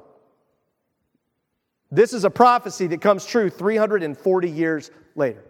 [1.90, 5.44] This is a prophecy that comes true 340 years later.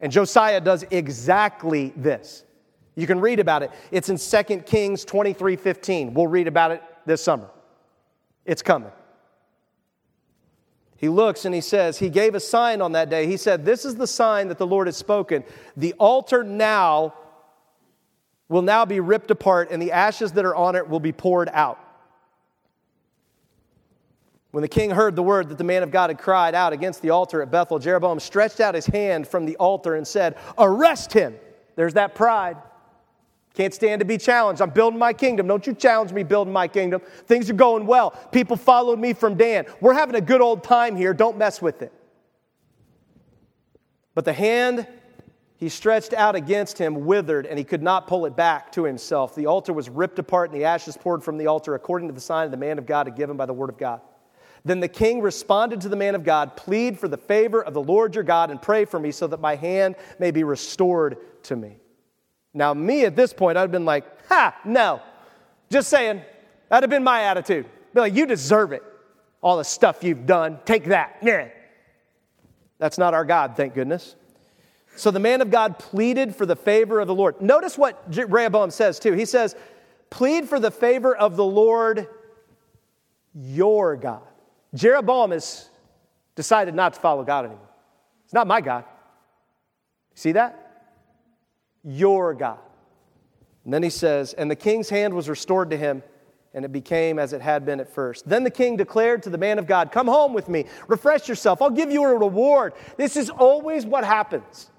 [0.00, 2.44] And Josiah does exactly this.
[2.96, 3.70] You can read about it.
[3.90, 6.14] It's in 2 Kings 23 15.
[6.14, 7.48] We'll read about it this summer.
[8.44, 8.92] It's coming.
[10.96, 13.26] He looks and he says, He gave a sign on that day.
[13.26, 15.44] He said, This is the sign that the Lord has spoken.
[15.76, 17.14] The altar now
[18.50, 21.48] will now be ripped apart, and the ashes that are on it will be poured
[21.54, 21.79] out.
[24.50, 27.02] When the king heard the word that the man of God had cried out against
[27.02, 31.12] the altar at Bethel, Jeroboam stretched out his hand from the altar and said, Arrest
[31.12, 31.36] him.
[31.76, 32.56] There's that pride.
[33.54, 34.62] Can't stand to be challenged.
[34.62, 35.46] I'm building my kingdom.
[35.46, 37.00] Don't you challenge me building my kingdom.
[37.26, 38.10] Things are going well.
[38.32, 39.66] People followed me from Dan.
[39.80, 41.14] We're having a good old time here.
[41.14, 41.92] Don't mess with it.
[44.14, 44.86] But the hand
[45.56, 49.34] he stretched out against him withered, and he could not pull it back to himself.
[49.34, 52.20] The altar was ripped apart, and the ashes poured from the altar according to the
[52.20, 54.00] sign the man of God had given by the word of God.
[54.64, 57.82] Then the king responded to the man of God, Plead for the favor of the
[57.82, 61.56] Lord your God and pray for me so that my hand may be restored to
[61.56, 61.76] me.
[62.52, 65.00] Now, me at this point, I'd have been like, Ha, no.
[65.70, 66.22] Just saying,
[66.68, 67.66] that'd have been my attitude.
[67.94, 68.82] Be like, You deserve it.
[69.42, 71.16] All the stuff you've done, take that.
[71.22, 71.48] Yeah.
[72.78, 74.16] That's not our God, thank goodness.
[74.96, 77.40] So the man of God pleaded for the favor of the Lord.
[77.40, 79.12] Notice what Rehoboam says too.
[79.12, 79.54] He says,
[80.10, 82.08] Plead for the favor of the Lord
[83.34, 84.22] your God.
[84.74, 85.68] Jeroboam has
[86.34, 87.68] decided not to follow God anymore.
[88.24, 88.84] It's not my God.
[90.14, 90.92] See that?
[91.82, 92.58] Your God.
[93.64, 96.02] And then he says, And the king's hand was restored to him,
[96.54, 98.28] and it became as it had been at first.
[98.28, 101.60] Then the king declared to the man of God, Come home with me, refresh yourself,
[101.60, 102.74] I'll give you a reward.
[102.96, 104.70] This is always what happens.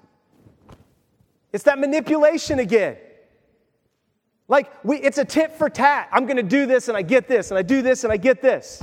[1.52, 2.96] It's that manipulation again.
[4.48, 6.08] Like, we, it's a tit for tat.
[6.12, 8.16] I'm going to do this and I get this, and I do this and I
[8.16, 8.82] get this.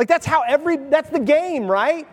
[0.00, 2.08] Like that's how every, that's the game, right?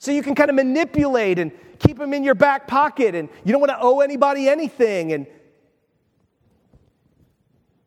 [0.00, 3.52] So you can kind of manipulate and keep them in your back pocket and you
[3.52, 5.12] don't want to owe anybody anything.
[5.12, 5.28] And,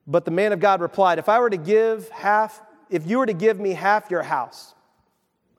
[0.07, 3.25] but the man of God replied, if I were to give half, if you were
[3.25, 4.73] to give me half your house,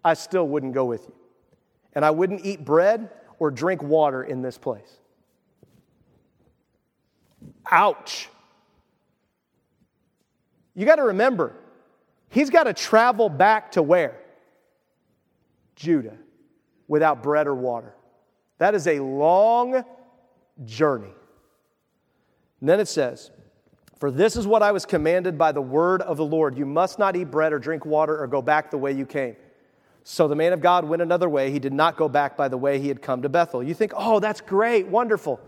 [0.02, 1.14] I still wouldn't go with you.
[1.92, 4.98] And I wouldn't eat bread or drink water in this place.
[7.70, 8.30] Ouch.
[10.74, 11.52] You got to remember,
[12.30, 14.18] He's got to travel back to where?
[15.76, 16.16] Judah,
[16.86, 17.94] without bread or water.
[18.58, 19.84] That is a long
[20.64, 21.12] journey.
[22.60, 23.30] And then it says,
[23.98, 26.58] For this is what I was commanded by the word of the Lord.
[26.58, 29.36] You must not eat bread or drink water or go back the way you came.
[30.02, 31.50] So the man of God went another way.
[31.50, 33.62] He did not go back by the way he had come to Bethel.
[33.62, 35.38] You think, oh, that's great, wonderful.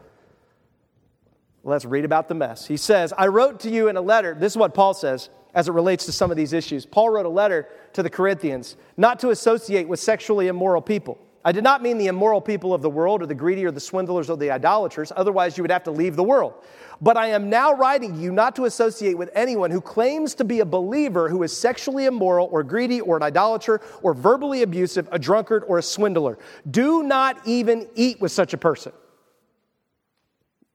[1.64, 2.66] Let's read about the mess.
[2.66, 4.34] He says, I wrote to you in a letter.
[4.38, 6.86] This is what Paul says as it relates to some of these issues.
[6.86, 11.18] Paul wrote a letter to the Corinthians not to associate with sexually immoral people.
[11.42, 13.80] I did not mean the immoral people of the world or the greedy or the
[13.80, 16.52] swindlers or the idolaters, otherwise, you would have to leave the world.
[17.00, 20.60] But I am now writing you not to associate with anyone who claims to be
[20.60, 25.18] a believer who is sexually immoral or greedy or an idolater or verbally abusive, a
[25.18, 26.38] drunkard or a swindler.
[26.70, 28.92] Do not even eat with such a person.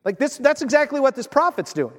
[0.03, 1.93] Like this, that's exactly what this prophet's doing.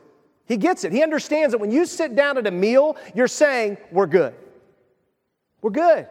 [0.47, 0.93] He gets it.
[0.93, 4.35] He understands that when you sit down at a meal, you're saying, We're good.
[5.61, 6.09] We're good.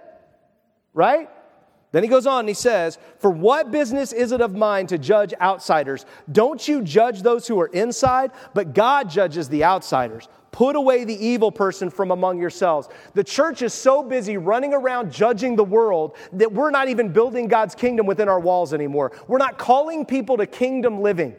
[0.94, 1.30] Right?
[1.92, 4.98] Then he goes on and he says, For what business is it of mine to
[4.98, 6.06] judge outsiders?
[6.30, 10.28] Don't you judge those who are inside, but God judges the outsiders.
[10.52, 12.90] Put away the evil person from among yourselves.
[13.14, 17.48] The church is so busy running around judging the world that we're not even building
[17.48, 19.14] God's kingdom within our walls anymore.
[19.28, 21.36] We're not calling people to kingdom living.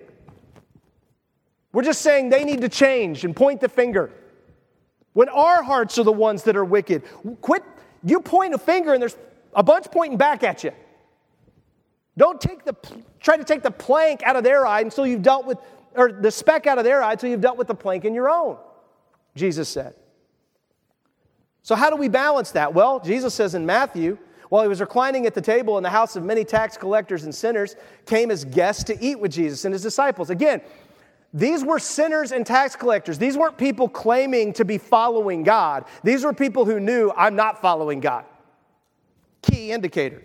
[1.77, 4.11] We're just saying they need to change and point the finger.
[5.13, 7.03] When our hearts are the ones that are wicked,
[7.43, 7.63] quit.
[8.03, 9.19] You point a finger and there's
[9.53, 10.71] a bunch pointing back at you.
[12.17, 12.75] Don't take the,
[13.21, 15.59] try to take the plank out of their eye until you've dealt with,
[15.95, 18.31] or the speck out of their eye until you've dealt with the plank in your
[18.31, 18.57] own,
[19.35, 19.95] Jesus said.
[21.61, 22.73] So, how do we balance that?
[22.73, 24.17] Well, Jesus says in Matthew,
[24.49, 27.35] while he was reclining at the table in the house of many tax collectors and
[27.35, 30.31] sinners, came as guests to eat with Jesus and his disciples.
[30.31, 30.63] Again,
[31.37, 33.19] these were sinners and tax collectors.
[33.19, 35.85] These weren't people claiming to be following God.
[36.03, 38.25] These were people who knew, I'm not following God.
[39.43, 40.23] Key indicator.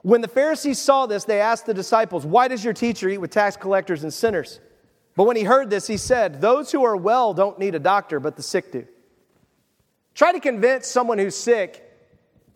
[0.00, 3.30] When the Pharisees saw this, they asked the disciples, Why does your teacher eat with
[3.30, 4.60] tax collectors and sinners?
[5.16, 8.18] But when he heard this, he said, Those who are well don't need a doctor,
[8.18, 8.86] but the sick do.
[10.14, 11.84] Try to convince someone who's sick,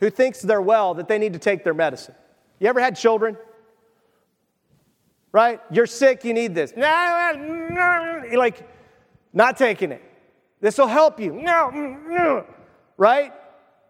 [0.01, 2.15] who thinks they're well, that they need to take their medicine.
[2.59, 3.37] You ever had children?
[5.33, 5.61] Right?
[5.71, 6.73] You're sick, you need this.
[6.77, 8.69] You're like,
[9.33, 10.03] not taking it.
[10.61, 11.33] This will help you.
[11.33, 12.47] No, no,
[12.97, 13.33] right?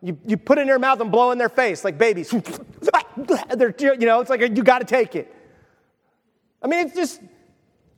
[0.01, 2.31] You, you put it in their mouth and blow in their face like babies.
[3.57, 5.35] They're, you know, it's like you got to take it.
[6.63, 7.21] I mean, it's just,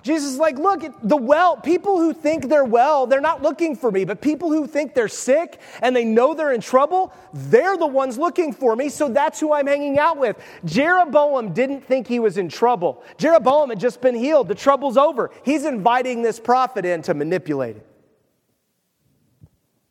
[0.04, 3.90] Jesus is like, look, the well, people who think they're well, they're not looking for
[3.90, 7.86] me, but people who think they're sick and they know they're in trouble, they're the
[7.86, 10.36] ones looking for me, so that's who I'm hanging out with.
[10.66, 13.02] Jeroboam didn't think he was in trouble.
[13.16, 14.46] Jeroboam had just been healed.
[14.48, 15.30] The trouble's over.
[15.42, 17.86] He's inviting this prophet in to manipulate it.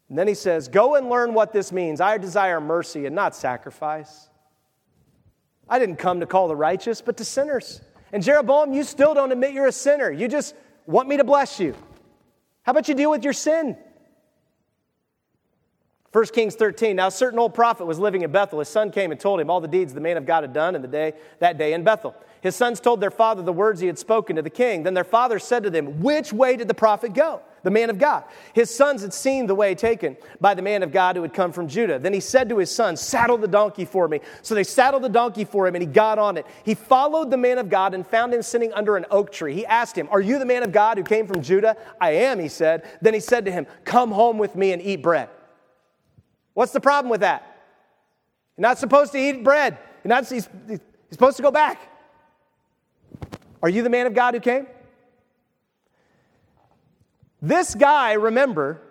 [0.09, 1.99] And then he says, Go and learn what this means.
[1.99, 4.29] I desire mercy and not sacrifice.
[5.67, 7.81] I didn't come to call the righteous, but to sinners.
[8.13, 10.11] And Jeroboam, you still don't admit you're a sinner.
[10.11, 10.53] You just
[10.85, 11.75] want me to bless you.
[12.61, 13.75] How about you deal with your sin?
[16.11, 16.95] 1 Kings 13.
[16.95, 18.59] Now, a certain old prophet was living in Bethel.
[18.59, 20.75] His son came and told him all the deeds the man of God had done
[20.75, 22.15] in the day, that day in Bethel.
[22.41, 24.83] His sons told their father the words he had spoken to the king.
[24.83, 27.41] Then their father said to them, Which way did the prophet go?
[27.63, 28.25] The man of God.
[28.53, 31.51] His sons had seen the way taken by the man of God who had come
[31.51, 31.97] from Judah.
[31.97, 34.19] Then he said to his sons, Saddle the donkey for me.
[34.41, 36.45] So they saddled the donkey for him, and he got on it.
[36.63, 39.53] He followed the man of God and found him sitting under an oak tree.
[39.53, 41.77] He asked him, Are you the man of God who came from Judah?
[41.99, 42.83] I am, he said.
[43.01, 45.29] Then he said to him, Come home with me and eat bread.
[46.53, 47.43] What's the problem with that?
[48.57, 49.77] You're not supposed to eat bread.
[50.03, 51.79] You're not, he's, he's supposed to go back.
[53.61, 54.67] Are you the man of God who came?
[57.43, 58.81] This guy, remember,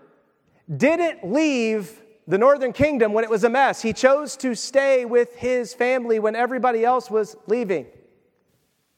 [0.77, 3.81] didn't leave the northern kingdom when it was a mess.
[3.81, 7.87] He chose to stay with his family when everybody else was leaving.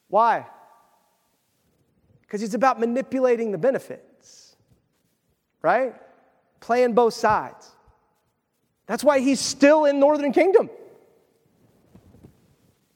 [0.09, 0.47] Why?
[2.23, 4.57] Because he's about manipulating the benefits,
[5.63, 5.95] right?
[6.59, 7.71] Playing both sides.
[8.87, 10.69] That's why he's still in northern kingdom.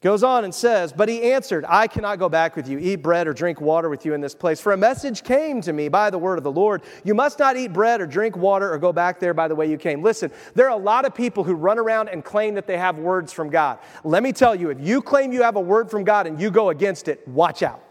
[0.00, 3.26] Goes on and says, But he answered, I cannot go back with you, eat bread
[3.26, 4.60] or drink water with you in this place.
[4.60, 6.82] For a message came to me by the word of the Lord.
[7.02, 9.68] You must not eat bread or drink water or go back there by the way
[9.68, 10.00] you came.
[10.00, 12.98] Listen, there are a lot of people who run around and claim that they have
[12.98, 13.80] words from God.
[14.04, 16.52] Let me tell you, if you claim you have a word from God and you
[16.52, 17.82] go against it, watch out.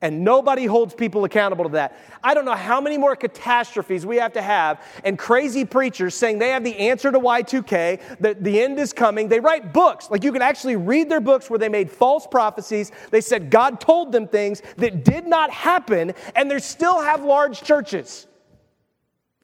[0.00, 1.98] And nobody holds people accountable to that.
[2.22, 6.38] I don't know how many more catastrophes we have to have and crazy preachers saying
[6.38, 9.28] they have the answer to Y2K, that the end is coming.
[9.28, 10.08] They write books.
[10.08, 12.92] Like you can actually read their books where they made false prophecies.
[13.10, 17.62] They said God told them things that did not happen, and they still have large
[17.62, 18.28] churches.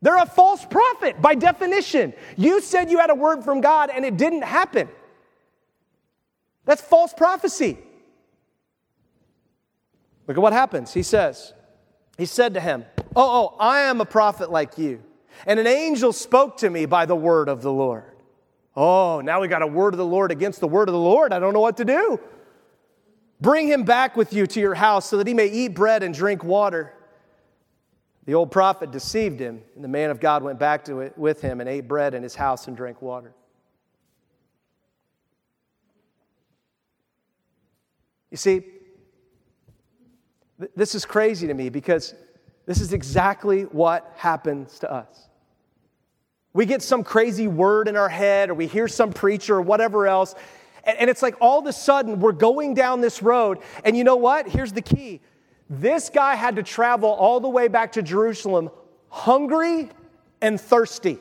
[0.03, 2.13] They're a false prophet by definition.
[2.37, 4.87] You said you had a word from God and it didn't happen.
[6.67, 7.79] That's false prophecy.
[10.27, 10.93] Look at what happens.
[10.93, 11.53] He says,
[12.17, 15.03] He said to him, Oh, oh, I am a prophet like you.
[15.47, 18.05] And an angel spoke to me by the word of the Lord.
[18.77, 21.33] Oh, now we got a word of the Lord against the word of the Lord.
[21.33, 22.19] I don't know what to do.
[23.41, 26.15] Bring him back with you to your house so that he may eat bread and
[26.15, 26.95] drink water.
[28.27, 31.43] The old prophet deceived him, and the man of God went back to it with
[31.43, 33.35] him and ate bread in his house and drank water.
[38.31, 38.65] You see,
[40.77, 42.15] this is crazy to me because
[42.67, 45.29] this is exactly what happens to us.
[46.53, 50.07] We get some crazy word in our head, or we hear some preacher, or whatever
[50.07, 50.35] else,
[50.87, 53.59] and, it's like all of a sudden we're going down this road.
[53.85, 54.49] And you know what?
[54.49, 55.21] Here's the key
[55.71, 58.71] this guy had to travel all the way back to Jerusalem
[59.09, 59.89] hungry
[60.43, 61.19] and thirsty.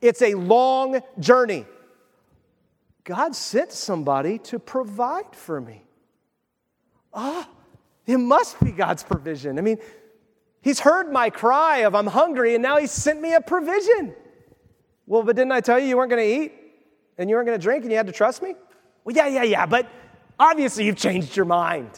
[0.00, 1.66] It's a long journey.
[3.04, 5.84] God sent somebody to provide for me.
[7.14, 7.48] Ah,
[8.10, 9.58] it must be God's provision.
[9.58, 9.78] I mean,
[10.62, 14.14] He's heard my cry of I'm hungry, and now He's sent me a provision.
[15.06, 16.52] Well, but didn't I tell you you weren't going to eat
[17.18, 18.54] and you weren't going to drink and you had to trust me?
[19.04, 19.88] Well, yeah, yeah, yeah, but
[20.38, 21.90] obviously you've changed your mind.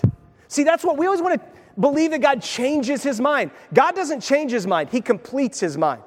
[0.48, 3.50] See, that's what we always want to believe that God changes his mind.
[3.74, 6.02] God doesn't change his mind, he completes his mind.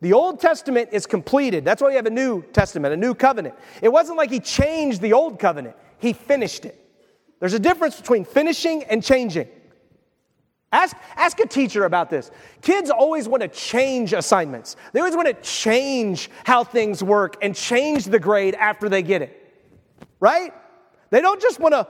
[0.00, 1.64] The Old Testament is completed.
[1.64, 3.56] That's why we have a New Testament, a new covenant.
[3.82, 6.77] It wasn't like he changed the Old covenant, he finished it.
[7.40, 9.48] There's a difference between finishing and changing.
[10.70, 12.30] Ask, ask a teacher about this.
[12.60, 14.76] Kids always want to change assignments.
[14.92, 19.22] They always want to change how things work and change the grade after they get
[19.22, 19.34] it.
[20.20, 20.52] Right?
[21.10, 21.88] They don't just want to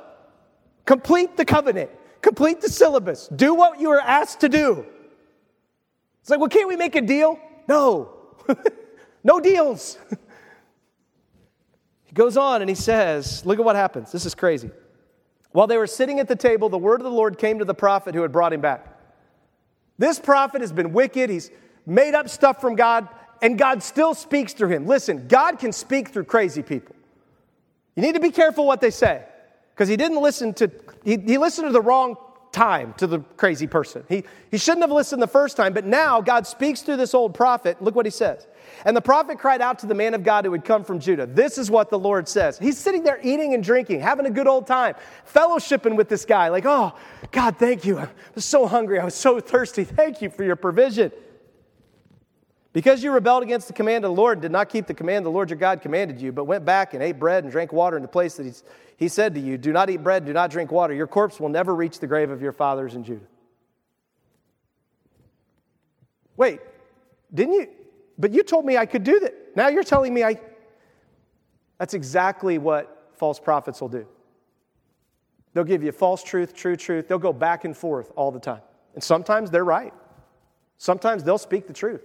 [0.85, 1.91] complete the covenant,
[2.23, 4.87] complete the syllabus, do what you were asked to do.
[6.21, 7.41] It's like, well, can't we make a deal?
[7.67, 8.13] No.
[9.25, 9.99] no deals.
[12.05, 14.13] he goes on and he says, look at what happens.
[14.13, 14.71] This is crazy.
[15.53, 17.75] While they were sitting at the table, the word of the Lord came to the
[17.75, 18.87] prophet who had brought him back.
[19.99, 21.31] This prophet has been wicked.
[21.31, 21.51] He's
[21.87, 23.09] made up stuff from God,
[23.43, 24.87] and God still speaks through him.
[24.87, 26.95] Listen, God can speak through crazy people.
[27.97, 29.25] You need to be careful what they say
[29.75, 30.71] because he didn't listen to,
[31.05, 32.17] he, he listened to the wrong
[32.53, 34.05] time to the crazy person.
[34.09, 37.35] He, he shouldn't have listened the first time, but now God speaks through this old
[37.35, 37.81] prophet.
[37.83, 38.47] Look what he says.
[38.85, 41.27] And the prophet cried out to the man of God who had come from Judah.
[41.27, 42.59] This is what the Lord says.
[42.59, 44.95] He's sitting there eating and drinking, having a good old time,
[45.33, 46.95] fellowshipping with this guy, like, oh,
[47.33, 47.99] God, thank you.
[47.99, 48.99] I was so hungry.
[48.99, 49.85] I was so thirsty.
[49.85, 51.13] Thank you for your provision.
[52.79, 55.27] Because you rebelled against the command of the Lord and did not keep the command
[55.27, 57.97] the Lord your God commanded you, but went back and ate bread and drank water
[57.97, 58.63] in the place that he's,
[58.97, 61.49] he said to you, Do not eat bread, do not drink water, your corpse will
[61.49, 63.27] never reach the grave of your fathers in Judah.
[66.37, 66.61] Wait,
[67.35, 67.69] didn't you?
[68.17, 69.35] But you told me I could do that.
[69.57, 70.39] Now you're telling me I.
[71.79, 74.07] That's exactly what false prophets will do.
[75.53, 77.09] They'll give you false truth, true truth.
[77.09, 78.63] They'll go back and forth all the time.
[78.95, 79.93] And sometimes they're right.
[80.77, 82.05] Sometimes they'll speak the truth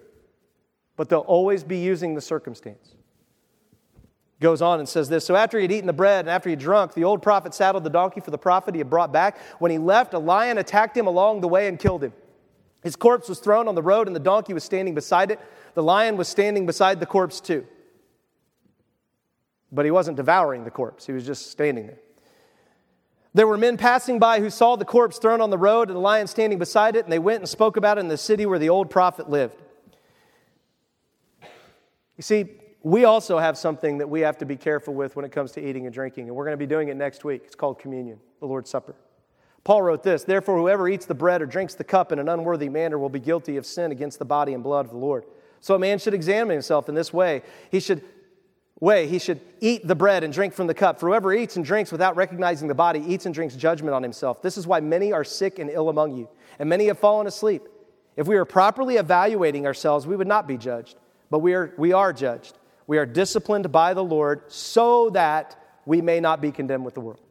[0.95, 2.95] but they'll always be using the circumstance.
[4.39, 6.55] Goes on and says this So after he had eaten the bread and after he
[6.55, 9.37] drunk, the old prophet saddled the donkey for the prophet he had brought back.
[9.59, 12.13] When he left, a lion attacked him along the way and killed him.
[12.83, 15.39] His corpse was thrown on the road, and the donkey was standing beside it.
[15.73, 17.65] The lion was standing beside the corpse, too.
[19.71, 21.99] But he wasn't devouring the corpse, he was just standing there.
[23.33, 26.01] There were men passing by who saw the corpse thrown on the road and the
[26.01, 28.59] lion standing beside it, and they went and spoke about it in the city where
[28.59, 29.59] the old prophet lived.
[32.17, 32.45] You see,
[32.83, 35.65] we also have something that we have to be careful with when it comes to
[35.65, 37.43] eating and drinking, and we're going to be doing it next week.
[37.45, 38.95] It's called communion, the Lord's Supper.
[39.63, 42.69] Paul wrote this Therefore, whoever eats the bread or drinks the cup in an unworthy
[42.69, 45.23] manner will be guilty of sin against the body and blood of the Lord.
[45.61, 47.41] So a man should examine himself in this way.
[47.71, 48.03] He should
[48.81, 50.99] way he should eat the bread and drink from the cup.
[50.99, 54.41] For whoever eats and drinks without recognizing the body eats and drinks judgment on himself.
[54.41, 56.27] This is why many are sick and ill among you,
[56.59, 57.63] and many have fallen asleep.
[58.17, 60.97] If we were properly evaluating ourselves, we would not be judged
[61.33, 62.59] but we are, we are judged.
[62.85, 66.99] We are disciplined by the Lord so that we may not be condemned with the
[66.99, 67.21] world.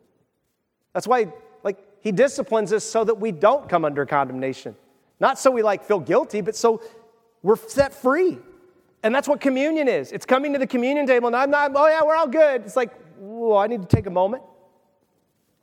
[0.92, 1.32] That's why,
[1.62, 4.74] like, He disciplines us so that we don't come under condemnation.
[5.20, 6.82] Not so we, like, feel guilty, but so
[7.44, 8.38] we're set free.
[9.05, 10.11] And that's what communion is.
[10.11, 12.62] It's coming to the communion table, and I'm not, oh, yeah, we're all good.
[12.62, 14.42] It's like, well, I need to take a moment.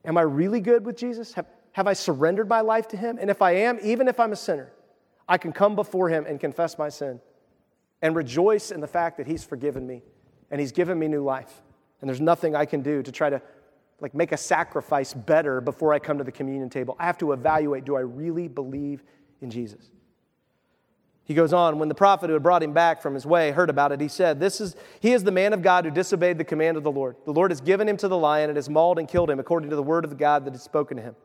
[0.06, 1.34] Am I really good with Jesus?
[1.34, 3.18] Have, have I surrendered my life to Him?
[3.20, 4.72] And if I am, even if I'm a sinner,
[5.28, 7.20] I can come before Him and confess my sin
[8.02, 10.04] and rejoice in the fact that He's forgiven me
[10.52, 11.62] and He's given me new life.
[12.02, 13.42] And there's nothing I can do to try to
[14.02, 16.96] like make a sacrifice better before I come to the communion table.
[17.00, 19.04] I have to evaluate do I really believe
[19.42, 19.92] in Jesus?
[21.26, 23.70] He goes on, when the prophet who had brought him back from his way heard
[23.70, 26.44] about it, he said, This is he is the man of God who disobeyed the
[26.44, 27.18] command of the Lord.
[27.26, 29.70] The Lord has given him to the lion and has mauled and killed him according
[29.70, 31.16] to the word of the God that is spoken to him.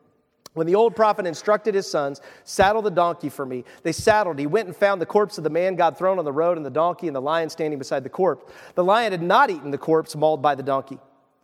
[0.55, 4.39] When the old prophet instructed his sons, Saddle the donkey for me, they saddled.
[4.39, 6.65] He went and found the corpse of the man God thrown on the road, and
[6.65, 8.51] the donkey and the lion standing beside the corpse.
[8.73, 10.97] The lion had not eaten the corpse mauled by the donkey,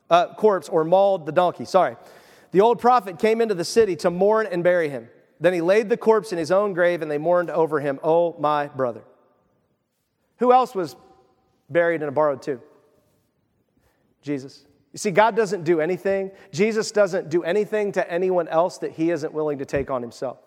[0.09, 1.97] uh, corpse or mauled the donkey, sorry.
[2.51, 5.09] The old prophet came into the city to mourn and bury him.
[5.41, 7.99] Then he laid the corpse in his own grave, and they mourned over him.
[8.03, 9.01] Oh, my brother.
[10.38, 10.95] Who else was
[11.70, 12.62] buried in a borrowed tomb?
[14.22, 14.66] Jesus.
[14.93, 19.11] You see, God doesn't do anything, Jesus doesn't do anything to anyone else that he
[19.11, 20.39] isn't willing to take on himself.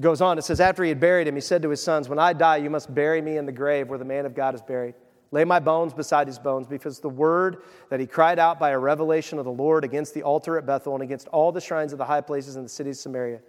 [0.00, 2.18] Goes on, it says, After he had buried him, he said to his sons, When
[2.18, 4.62] I die, you must bury me in the grave where the man of God is
[4.62, 4.94] buried.
[5.30, 8.78] Lay my bones beside his bones, because the word that he cried out by a
[8.78, 11.98] revelation of the Lord against the altar at Bethel and against all the shrines of
[11.98, 13.40] the high places in the city of Samaria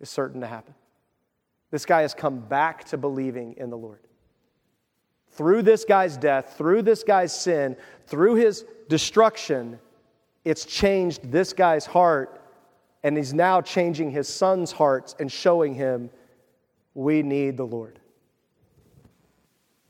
[0.00, 0.74] is certain to happen.
[1.70, 4.05] This guy has come back to believing in the Lord
[5.36, 7.76] through this guy's death, through this guy's sin,
[8.06, 9.78] through his destruction,
[10.44, 12.40] it's changed this guy's heart,
[13.02, 16.10] and he's now changing his son's hearts and showing him
[16.94, 18.00] we need the Lord.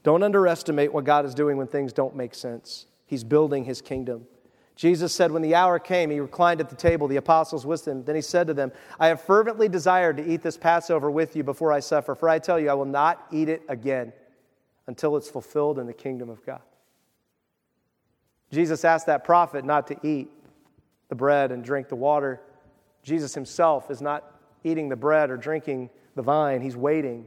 [0.02, 2.86] Don't underestimate what God is doing when things don't make sense.
[3.06, 4.27] He's building his kingdom.
[4.74, 8.05] Jesus said, When the hour came, he reclined at the table, the apostles with him.
[8.05, 11.43] Then he said to them, I have fervently desired to eat this Passover with you
[11.43, 14.12] before I suffer, for I tell you, I will not eat it again
[14.86, 16.60] until it's fulfilled in the kingdom of God.
[18.52, 20.30] Jesus asked that prophet not to eat
[21.08, 22.40] the bread and drink the water.
[23.02, 24.24] Jesus himself is not
[24.64, 27.26] eating the bread or drinking the vine, he's waiting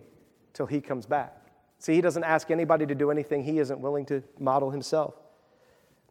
[0.53, 1.36] till he comes back.
[1.77, 5.14] See, he doesn't ask anybody to do anything he isn't willing to model himself.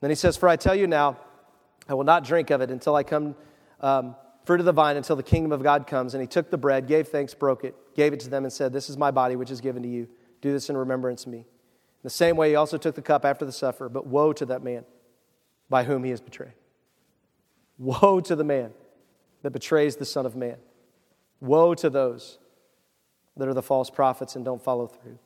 [0.01, 1.19] Then he says, For I tell you now,
[1.89, 3.35] I will not drink of it until I come,
[3.81, 4.15] um,
[4.45, 6.15] fruit of the vine, until the kingdom of God comes.
[6.15, 8.73] And he took the bread, gave thanks, broke it, gave it to them, and said,
[8.73, 10.09] This is my body, which is given to you.
[10.41, 11.39] Do this in remembrance of me.
[11.39, 11.45] In
[12.05, 14.63] the same way, he also took the cup after the supper, but woe to that
[14.63, 14.85] man
[15.69, 16.55] by whom he is betrayed.
[17.79, 18.73] Woe to the man
[19.43, 20.57] that betrays the Son of Man.
[21.41, 22.39] Woe to those
[23.37, 25.19] that are the false prophets and don't follow through.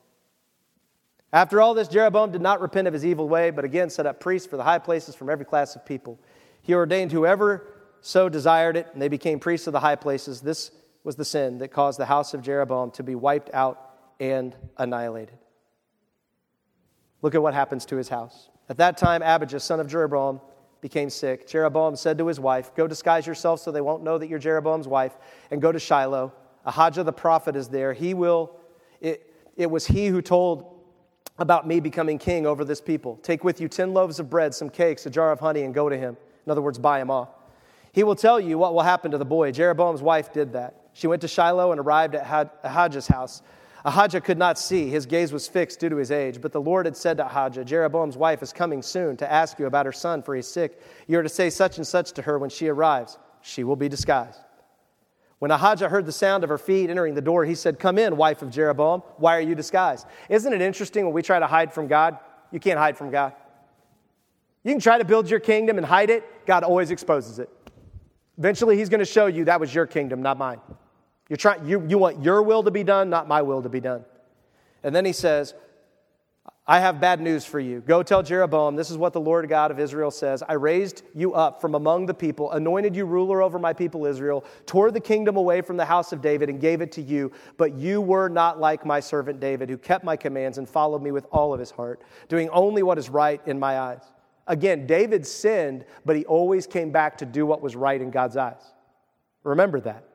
[1.31, 4.19] After all this, Jeroboam did not repent of his evil way, but again set up
[4.19, 6.19] priests for the high places from every class of people.
[6.61, 7.67] He ordained whoever
[8.01, 10.41] so desired it, and they became priests of the high places.
[10.41, 10.71] This
[11.03, 13.92] was the sin that caused the house of Jeroboam to be wiped out
[14.23, 15.37] and annihilated.
[17.21, 18.49] Look at what happens to his house.
[18.69, 20.39] At that time, Abijah, son of Jeroboam,
[20.79, 21.45] became sick.
[21.45, 24.87] Jeroboam said to his wife, Go disguise yourself so they won't know that you're Jeroboam's
[24.87, 25.13] wife,
[25.51, 26.31] and go to Shiloh.
[26.65, 27.91] Ahijah the prophet is there.
[27.91, 28.55] He will,
[29.01, 30.79] it, it was he who told
[31.37, 33.19] about me becoming king over this people.
[33.23, 35.89] Take with you 10 loaves of bread, some cakes, a jar of honey, and go
[35.89, 36.15] to him.
[36.45, 37.29] In other words, buy him off.
[37.91, 39.51] He will tell you what will happen to the boy.
[39.51, 40.83] Jeroboam's wife did that.
[40.93, 43.41] She went to Shiloh and arrived at Ahijah's house.
[43.85, 44.89] Ahijah could not see.
[44.89, 46.39] His gaze was fixed due to his age.
[46.39, 49.65] But the Lord had said to Ahijah, Jeroboam's wife is coming soon to ask you
[49.65, 50.81] about her son, for he's sick.
[51.07, 53.17] You are to say such and such to her when she arrives.
[53.41, 54.39] She will be disguised.
[55.39, 58.15] When Ahijah heard the sound of her feet entering the door, he said, Come in,
[58.15, 59.01] wife of Jeroboam.
[59.17, 60.07] Why are you disguised?
[60.29, 62.17] Isn't it interesting when we try to hide from God?
[62.51, 63.33] You can't hide from God.
[64.63, 67.49] You can try to build your kingdom and hide it, God always exposes it.
[68.37, 70.61] Eventually, He's going to show you that was your kingdom, not mine.
[71.29, 73.79] You're trying, you, you want your will to be done, not my will to be
[73.79, 74.05] done.
[74.83, 75.53] And then He says,
[76.65, 77.81] I have bad news for you.
[77.81, 81.33] Go tell Jeroboam, this is what the Lord God of Israel says I raised you
[81.33, 85.35] up from among the people, anointed you ruler over my people Israel, tore the kingdom
[85.35, 87.33] away from the house of David, and gave it to you.
[87.57, 91.11] But you were not like my servant David, who kept my commands and followed me
[91.11, 94.03] with all of his heart, doing only what is right in my eyes.
[94.47, 98.37] Again, David sinned, but he always came back to do what was right in God's
[98.37, 98.73] eyes.
[99.43, 100.05] Remember that.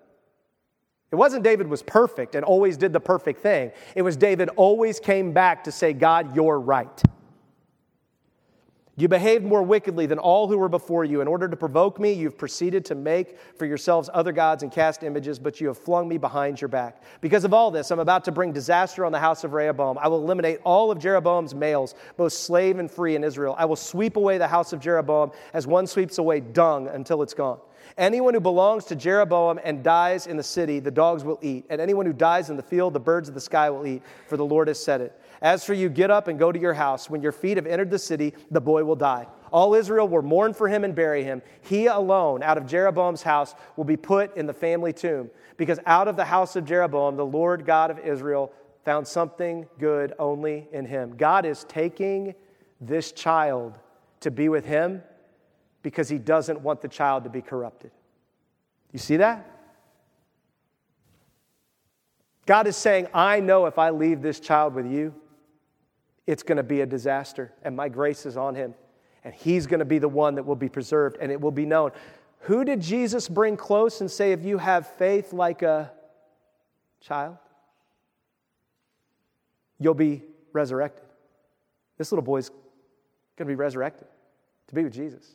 [1.11, 3.73] It wasn't David was perfect and always did the perfect thing.
[3.95, 7.03] It was David always came back to say, God, you're right.
[8.99, 11.21] You behaved more wickedly than all who were before you.
[11.21, 15.05] In order to provoke me, you've proceeded to make for yourselves other gods and cast
[15.05, 17.01] images, but you have flung me behind your back.
[17.21, 19.99] Because of all this, I'm about to bring disaster on the house of Rehoboam.
[19.99, 23.55] I will eliminate all of Jeroboam's males, both slave and free in Israel.
[23.57, 27.35] I will sweep away the house of Jeroboam as one sweeps away dung until it's
[27.35, 27.61] gone.
[27.99, 31.67] Anyone who belongs to Jeroboam and dies in the city, the dogs will eat.
[31.69, 34.37] And anyone who dies in the field, the birds of the sky will eat, for
[34.37, 35.21] the Lord has said it.
[35.43, 37.11] As for you, get up and go to your house.
[37.11, 39.27] When your feet have entered the city, the boy will die.
[39.51, 41.43] All Israel will mourn for him and bury him.
[41.63, 45.29] He alone, out of Jeroboam's house, will be put in the family tomb.
[45.57, 48.53] Because out of the house of Jeroboam, the Lord God of Israel
[48.85, 51.17] found something good only in him.
[51.17, 52.37] God is taking
[52.81, 53.77] this child
[54.21, 55.03] to be with him
[55.89, 57.91] because he doesn't want the child to be corrupted.
[58.93, 59.51] You see that?
[62.45, 65.15] God is saying, I know if I leave this child with you,
[66.27, 68.75] it's going to be a disaster, and my grace is on him,
[69.25, 71.65] and he's going to be the one that will be preserved, and it will be
[71.65, 71.93] known.
[72.41, 75.91] Who did Jesus bring close and say, If you have faith like a
[77.01, 77.39] child,
[79.81, 81.07] you'll be resurrected?
[81.97, 82.59] This little boy's going
[83.39, 84.07] to be resurrected
[84.67, 85.35] to be with Jesus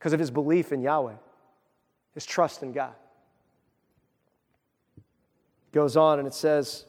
[0.00, 1.12] because of his belief in Yahweh,
[2.14, 2.94] his trust in God.
[5.72, 6.86] Goes on and it says,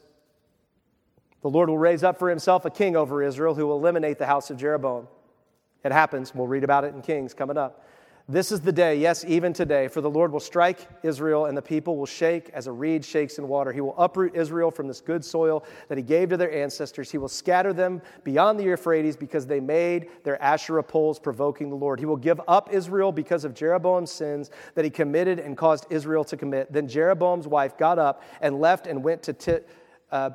[1.41, 4.25] The Lord will raise up for himself a king over Israel who will eliminate the
[4.25, 5.09] house of Jeroboam.
[5.83, 6.33] It happens.
[6.33, 7.85] We'll read about it in Kings coming up.
[8.32, 11.62] This is the day, yes, even today, for the Lord will strike Israel, and the
[11.62, 13.74] people will shake as a reed shakes in water.
[13.74, 17.12] He will uproot Israel from this good soil that he gave to their ancestors.
[17.12, 21.76] He will scatter them beyond the Euphrates because they made their Asherah poles provoking the
[21.76, 21.99] Lord.
[21.99, 26.24] He will give up Israel because of Jeroboam's sins that he committed and caused Israel
[26.24, 26.72] to commit.
[26.72, 29.62] Then Jeroboam's wife got up and left and went to
[30.10, 30.30] uh,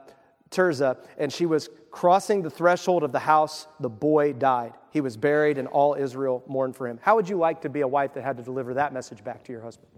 [0.50, 3.66] Tirzah, and she was crossing the threshold of the house.
[3.80, 4.74] The boy died.
[4.96, 6.98] He was buried, and all Israel mourned for him.
[7.02, 9.44] How would you like to be a wife that had to deliver that message back
[9.44, 9.90] to your husband?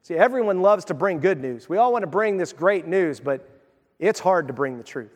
[0.00, 1.68] See, everyone loves to bring good news.
[1.68, 3.46] We all want to bring this great news, but
[3.98, 5.12] it's hard to bring the truth.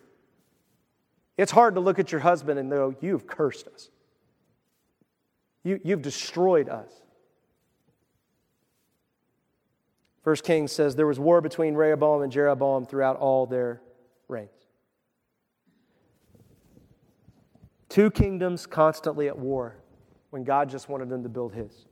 [1.38, 3.88] It's hard to look at your husband and know, You've cursed us.
[5.64, 6.92] You, you've destroyed us.
[10.22, 13.80] First Kings says there was war between Rehoboam and Jeroboam throughout all their
[14.28, 14.50] reigns.
[17.92, 19.76] Two kingdoms constantly at war
[20.30, 21.84] when God just wanted them to build his.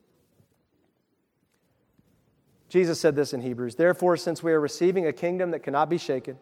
[2.71, 5.99] Jesus said this in Hebrews Therefore, since we are receiving a kingdom that cannot be
[5.99, 6.39] shaken,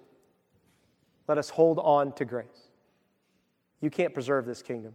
[1.26, 2.68] let us hold on to grace.
[3.80, 4.94] You can't preserve this kingdom.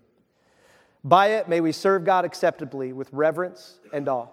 [1.04, 4.30] By it, may we serve God acceptably with reverence and awe,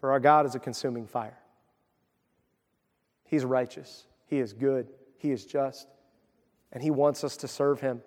[0.00, 1.38] for our God is a consuming fire.
[3.22, 5.86] He's righteous, He is good, He is just,
[6.72, 8.02] and He wants us to serve Him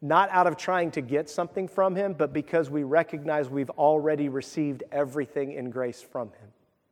[0.00, 4.28] not out of trying to get something from Him, but because we recognize we've already
[4.28, 6.48] received everything in grace from Him.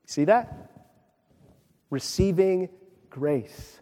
[0.07, 0.70] See that?
[1.91, 2.69] Receiving
[3.11, 3.81] grace.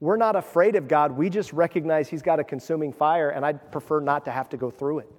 [0.00, 3.70] We're not afraid of God, we just recognize He's got a consuming fire, and I'd
[3.70, 5.12] prefer not to have to go through it.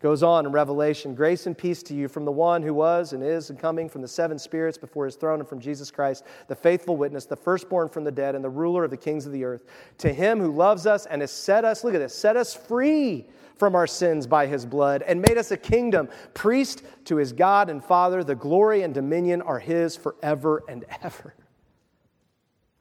[0.00, 3.22] Goes on in Revelation Grace and peace to you from the one who was and
[3.22, 6.54] is and coming from the seven spirits before his throne and from Jesus Christ, the
[6.54, 9.44] faithful witness, the firstborn from the dead, and the ruler of the kings of the
[9.44, 9.64] earth.
[9.98, 13.26] To him who loves us and has set us, look at this, set us free
[13.56, 17.68] from our sins by his blood and made us a kingdom, priest to his God
[17.68, 18.22] and Father.
[18.22, 21.34] The glory and dominion are his forever and ever.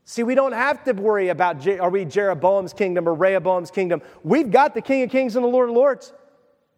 [0.06, 4.03] See, we don't have to worry about are we Jeroboam's kingdom or Rehoboam's kingdom.
[4.23, 6.14] We've got the King of Kings and the Lord of Lords.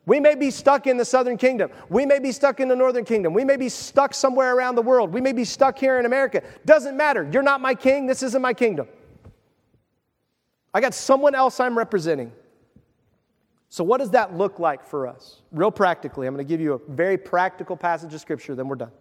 [0.06, 1.70] We may be stuck in the southern kingdom.
[1.90, 3.34] We may be stuck in the northern kingdom.
[3.34, 5.14] We may be stuck somewhere around the world.
[5.14, 6.42] We may be stuck here in America.
[6.66, 7.30] Doesn't matter.
[7.32, 8.08] You're not my king.
[8.08, 8.88] This isn't my kingdom.
[10.74, 12.32] I got someone else I'm representing.
[13.70, 15.42] So, what does that look like for us?
[15.52, 18.76] Real practically, I'm going to give you a very practical passage of scripture, then we're
[18.76, 18.92] done.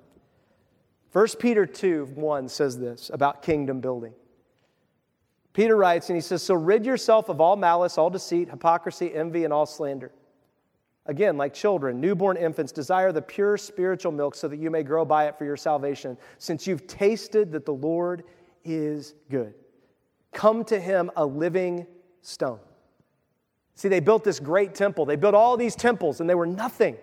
[1.13, 4.13] 1 Peter 2 1 says this about kingdom building.
[5.55, 9.45] Peter writes, and he says, So rid yourself of all malice, all deceit, hypocrisy, envy,
[9.45, 10.13] and all slander.
[11.09, 15.07] Again, like children, newborn infants, desire the pure spiritual milk so that you may grow
[15.07, 18.25] by it for your salvation, since you've tasted that the Lord
[18.63, 19.55] is good.
[20.33, 21.87] Come to him a living
[22.21, 22.61] stone.
[23.75, 25.07] See, they built this great temple.
[25.07, 26.97] They built all these temples and they were nothing.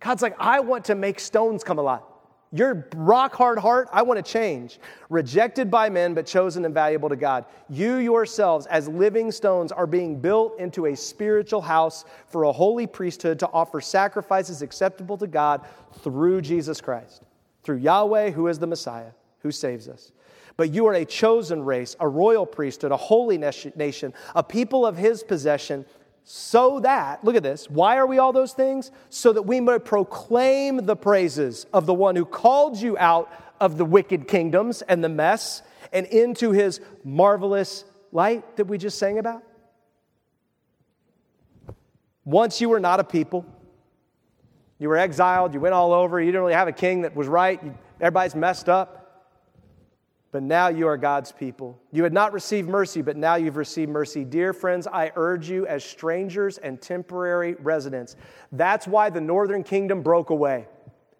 [0.00, 2.02] God's like, I want to make stones come alive.
[2.50, 4.80] Your rock hard heart, I want to change.
[5.10, 7.44] Rejected by men, but chosen and valuable to God.
[7.68, 12.86] You yourselves, as living stones, are being built into a spiritual house for a holy
[12.86, 15.66] priesthood to offer sacrifices acceptable to God
[16.00, 17.22] through Jesus Christ,
[17.64, 19.10] through Yahweh, who is the Messiah,
[19.40, 20.12] who saves us.
[20.56, 24.96] But you are a chosen race, a royal priesthood, a holy nation, a people of
[24.96, 25.84] his possession
[26.30, 28.90] so that, look at this, why are we all those things?
[29.08, 33.78] So that we may proclaim the praises of the one who called you out of
[33.78, 39.18] the wicked kingdoms and the mess and into his marvelous light that we just sang
[39.18, 39.42] about.
[42.26, 43.46] Once you were not a people,
[44.78, 47.26] you were exiled, you went all over, you didn't really have a king that was
[47.26, 47.58] right,
[48.02, 48.97] everybody's messed up
[50.30, 51.80] but now you are God's people.
[51.90, 54.24] You had not received mercy, but now you've received mercy.
[54.24, 58.16] Dear friends, I urge you as strangers and temporary residents.
[58.52, 60.66] That's why the northern kingdom broke away.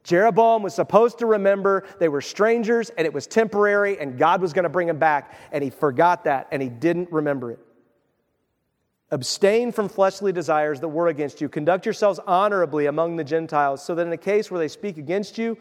[0.04, 4.52] Jeroboam was supposed to remember they were strangers and it was temporary and God was
[4.52, 7.58] going to bring them back, and he forgot that and he didn't remember it.
[9.10, 11.48] Abstain from fleshly desires that were against you.
[11.48, 15.38] Conduct yourselves honorably among the Gentiles, so that in a case where they speak against
[15.38, 15.56] you,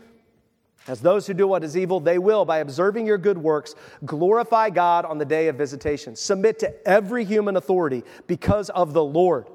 [0.87, 4.69] as those who do what is evil, they will, by observing your good works, glorify
[4.69, 6.15] God on the day of visitation.
[6.15, 9.47] Submit to every human authority because of the Lord.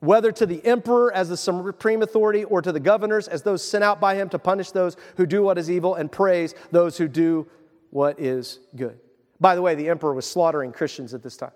[0.00, 3.84] Whether to the emperor as the supreme authority or to the governors as those sent
[3.84, 7.06] out by him to punish those who do what is evil and praise those who
[7.08, 7.46] do
[7.90, 8.98] what is good.
[9.40, 11.50] By the way, the emperor was slaughtering Christians at this time.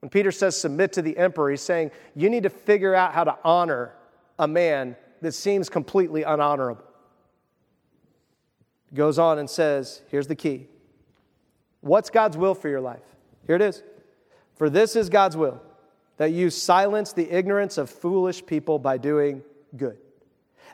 [0.00, 3.24] When Peter says submit to the emperor, he's saying you need to figure out how
[3.24, 3.92] to honor
[4.38, 6.82] a man that seems completely unhonorable.
[8.94, 10.68] Goes on and says, here's the key.
[11.80, 13.02] What's God's will for your life?
[13.46, 13.82] Here it is.
[14.56, 15.60] For this is God's will,
[16.16, 19.42] that you silence the ignorance of foolish people by doing
[19.76, 19.98] good.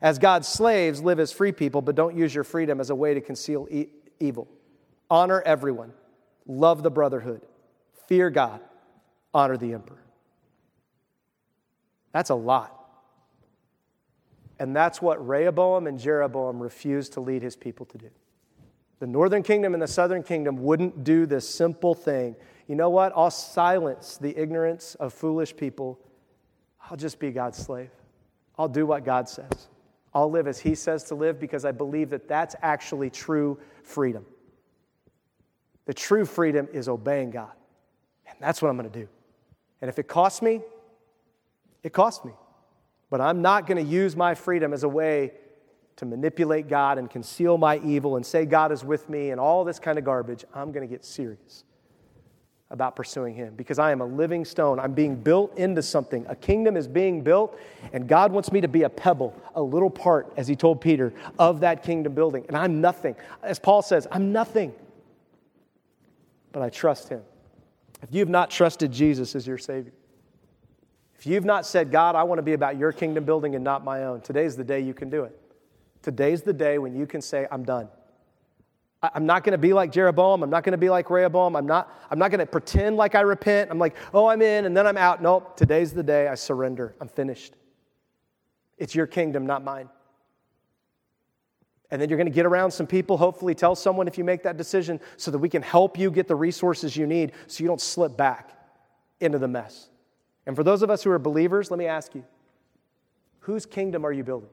[0.01, 3.15] As God's slaves, live as free people, but don't use your freedom as a way
[3.15, 3.89] to conceal e-
[4.21, 4.49] evil.
[5.11, 5.93] Honor everyone,
[6.47, 7.43] love the brotherhood,
[8.07, 8.61] fear God,
[9.35, 10.03] honor the emperor.
[12.13, 12.82] That's a lot.
[14.63, 18.11] And that's what Rehoboam and Jeroboam refused to lead his people to do.
[19.01, 22.37] The northern kingdom and the southern kingdom wouldn't do this simple thing.
[22.69, 23.13] You know what?
[23.17, 25.99] I'll silence the ignorance of foolish people.
[26.89, 27.91] I'll just be God's slave.
[28.57, 29.67] I'll do what God says.
[30.15, 34.25] I'll live as He says to live because I believe that that's actually true freedom.
[35.87, 37.51] The true freedom is obeying God.
[38.29, 39.09] And that's what I'm going to do.
[39.81, 40.61] And if it costs me,
[41.83, 42.31] it costs me.
[43.13, 45.33] But I'm not going to use my freedom as a way
[45.97, 49.65] to manipulate God and conceal my evil and say God is with me and all
[49.65, 50.47] this kind of garbage.
[50.55, 51.65] I'm going to get serious
[52.71, 54.81] about pursuing Him because I am a living stone.
[54.81, 56.25] I'm being built into something.
[56.31, 57.61] A kingdom is being built,
[57.93, 61.13] and God wants me to be a pebble, a little part, as He told Peter,
[61.39, 62.47] of that kingdom building.
[62.49, 63.15] And I'm nothing.
[63.43, 64.73] As Paul says, I'm nothing.
[66.51, 67.21] But I trust Him.
[68.01, 69.93] If you've not trusted Jesus as your Savior,
[71.23, 73.85] if you've not said, God, I want to be about your kingdom building and not
[73.85, 75.39] my own, today's the day you can do it.
[76.03, 77.87] Today's the day when you can say, I'm done.
[79.01, 80.43] I'm not going to be like Jeroboam.
[80.43, 81.55] I'm not going to be like Rehoboam.
[81.55, 83.71] I'm not, I'm not going to pretend like I repent.
[83.71, 85.23] I'm like, oh, I'm in and then I'm out.
[85.23, 86.97] Nope, today's the day I surrender.
[87.01, 87.55] I'm finished.
[88.77, 89.89] It's your kingdom, not mine.
[91.93, 94.43] And then you're going to get around some people, hopefully, tell someone if you make
[94.43, 97.69] that decision so that we can help you get the resources you need so you
[97.69, 98.59] don't slip back
[99.21, 99.89] into the mess.
[100.47, 102.25] And for those of us who are believers, let me ask you
[103.41, 104.51] whose kingdom are you building?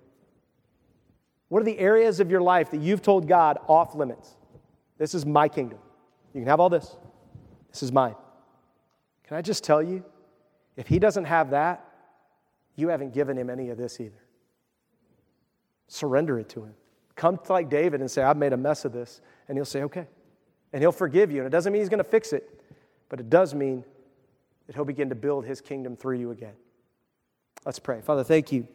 [1.48, 4.36] What are the areas of your life that you've told God off limits?
[4.98, 5.80] This is my kingdom.
[6.34, 6.96] You can have all this.
[7.72, 8.16] This is mine.
[9.28, 10.04] Can I just tell you,
[10.76, 11.86] if He doesn't have that,
[12.76, 14.22] you haven't given Him any of this either.
[15.88, 16.74] Surrender it to Him.
[17.16, 19.22] Come like David and say, I've made a mess of this.
[19.48, 20.08] And He'll say, okay.
[20.72, 21.40] And He'll forgive you.
[21.40, 22.62] And it doesn't mean He's going to fix it,
[23.10, 23.84] but it does mean
[24.70, 26.54] that He'll begin to build His kingdom through you again.
[27.66, 28.02] Let's pray.
[28.02, 28.68] Father, thank you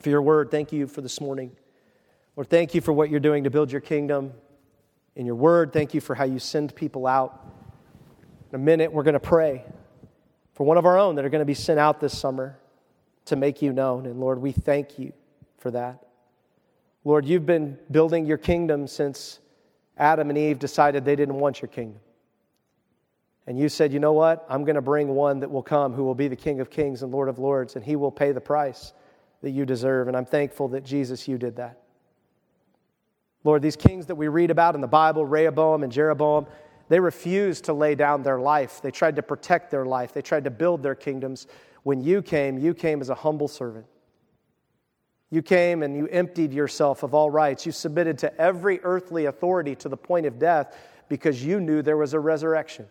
[0.00, 0.50] for your word.
[0.50, 1.52] Thank you for this morning.
[2.34, 4.32] Lord, thank you for what you're doing to build your kingdom
[5.14, 5.72] in your word.
[5.72, 7.40] Thank you for how you send people out.
[8.50, 9.64] In a minute, we're going to pray
[10.54, 12.58] for one of our own that are going to be sent out this summer
[13.26, 14.06] to make you known.
[14.06, 15.12] And Lord, we thank you
[15.58, 16.04] for that.
[17.04, 19.38] Lord, you've been building your kingdom since
[19.96, 22.00] Adam and Eve decided they didn't want your kingdom.
[23.46, 24.46] And you said, you know what?
[24.48, 27.02] I'm going to bring one that will come who will be the King of Kings
[27.02, 28.92] and Lord of Lords, and he will pay the price
[29.42, 30.08] that you deserve.
[30.08, 31.80] And I'm thankful that Jesus, you did that.
[33.44, 36.46] Lord, these kings that we read about in the Bible, Rehoboam and Jeroboam,
[36.88, 38.80] they refused to lay down their life.
[38.80, 41.48] They tried to protect their life, they tried to build their kingdoms.
[41.82, 43.86] When you came, you came as a humble servant.
[45.30, 47.66] You came and you emptied yourself of all rights.
[47.66, 50.76] You submitted to every earthly authority to the point of death
[51.08, 52.86] because you knew there was a resurrection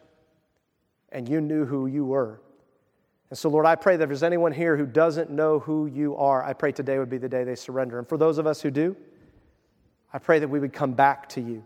[1.11, 2.41] and you knew who you were.
[3.29, 6.15] And so, Lord, I pray that if there's anyone here who doesn't know who you
[6.17, 7.97] are, I pray today would be the day they surrender.
[7.97, 8.95] And for those of us who do,
[10.11, 11.63] I pray that we would come back to you.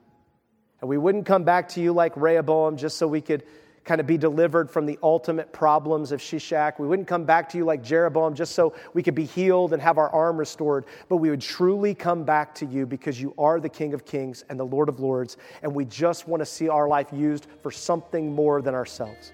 [0.82, 3.44] And we wouldn't come back to you like Rehoboam just so we could
[3.86, 6.80] kind of be delivered from the ultimate problems of Shishak.
[6.80, 9.82] We wouldn't come back to you like Jeroboam just so we could be healed and
[9.82, 13.60] have our arm restored, but we would truly come back to you because you are
[13.60, 16.68] the King of Kings and the Lord of Lords, and we just want to see
[16.68, 19.32] our life used for something more than ourselves,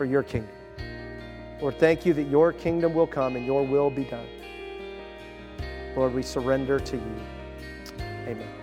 [0.00, 0.48] for your kingdom.
[1.60, 4.26] Lord, thank you that your kingdom will come and your will be done.
[5.94, 7.16] Lord, we surrender to you.
[8.26, 8.59] Amen.